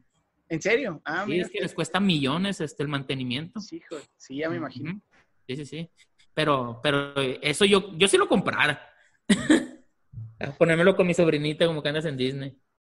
¿En 0.49 0.61
serio? 0.61 1.01
Ah, 1.05 1.25
sí, 1.27 1.39
es 1.39 1.49
que 1.49 1.61
les 1.61 1.73
cuesta 1.73 1.99
millones 1.99 2.59
este, 2.59 2.81
el 2.83 2.89
mantenimiento. 2.89 3.59
Sí, 3.59 3.77
hijo. 3.77 3.97
Sí, 4.17 4.37
ya 4.37 4.49
me 4.49 4.57
imagino. 4.57 4.99
Sí, 5.47 5.55
sí, 5.55 5.65
sí. 5.65 5.89
Pero, 6.33 6.79
pero 6.81 7.13
eso 7.15 7.65
yo, 7.65 7.95
yo 7.97 8.07
sí 8.07 8.17
lo 8.17 8.27
comprara. 8.27 8.81
Ponérmelo 10.57 10.95
con 10.95 11.05
mi 11.05 11.13
sobrinita 11.13 11.67
como 11.67 11.83
que 11.83 11.89
andas 11.89 12.05
en 12.05 12.17
Disney. 12.17 12.57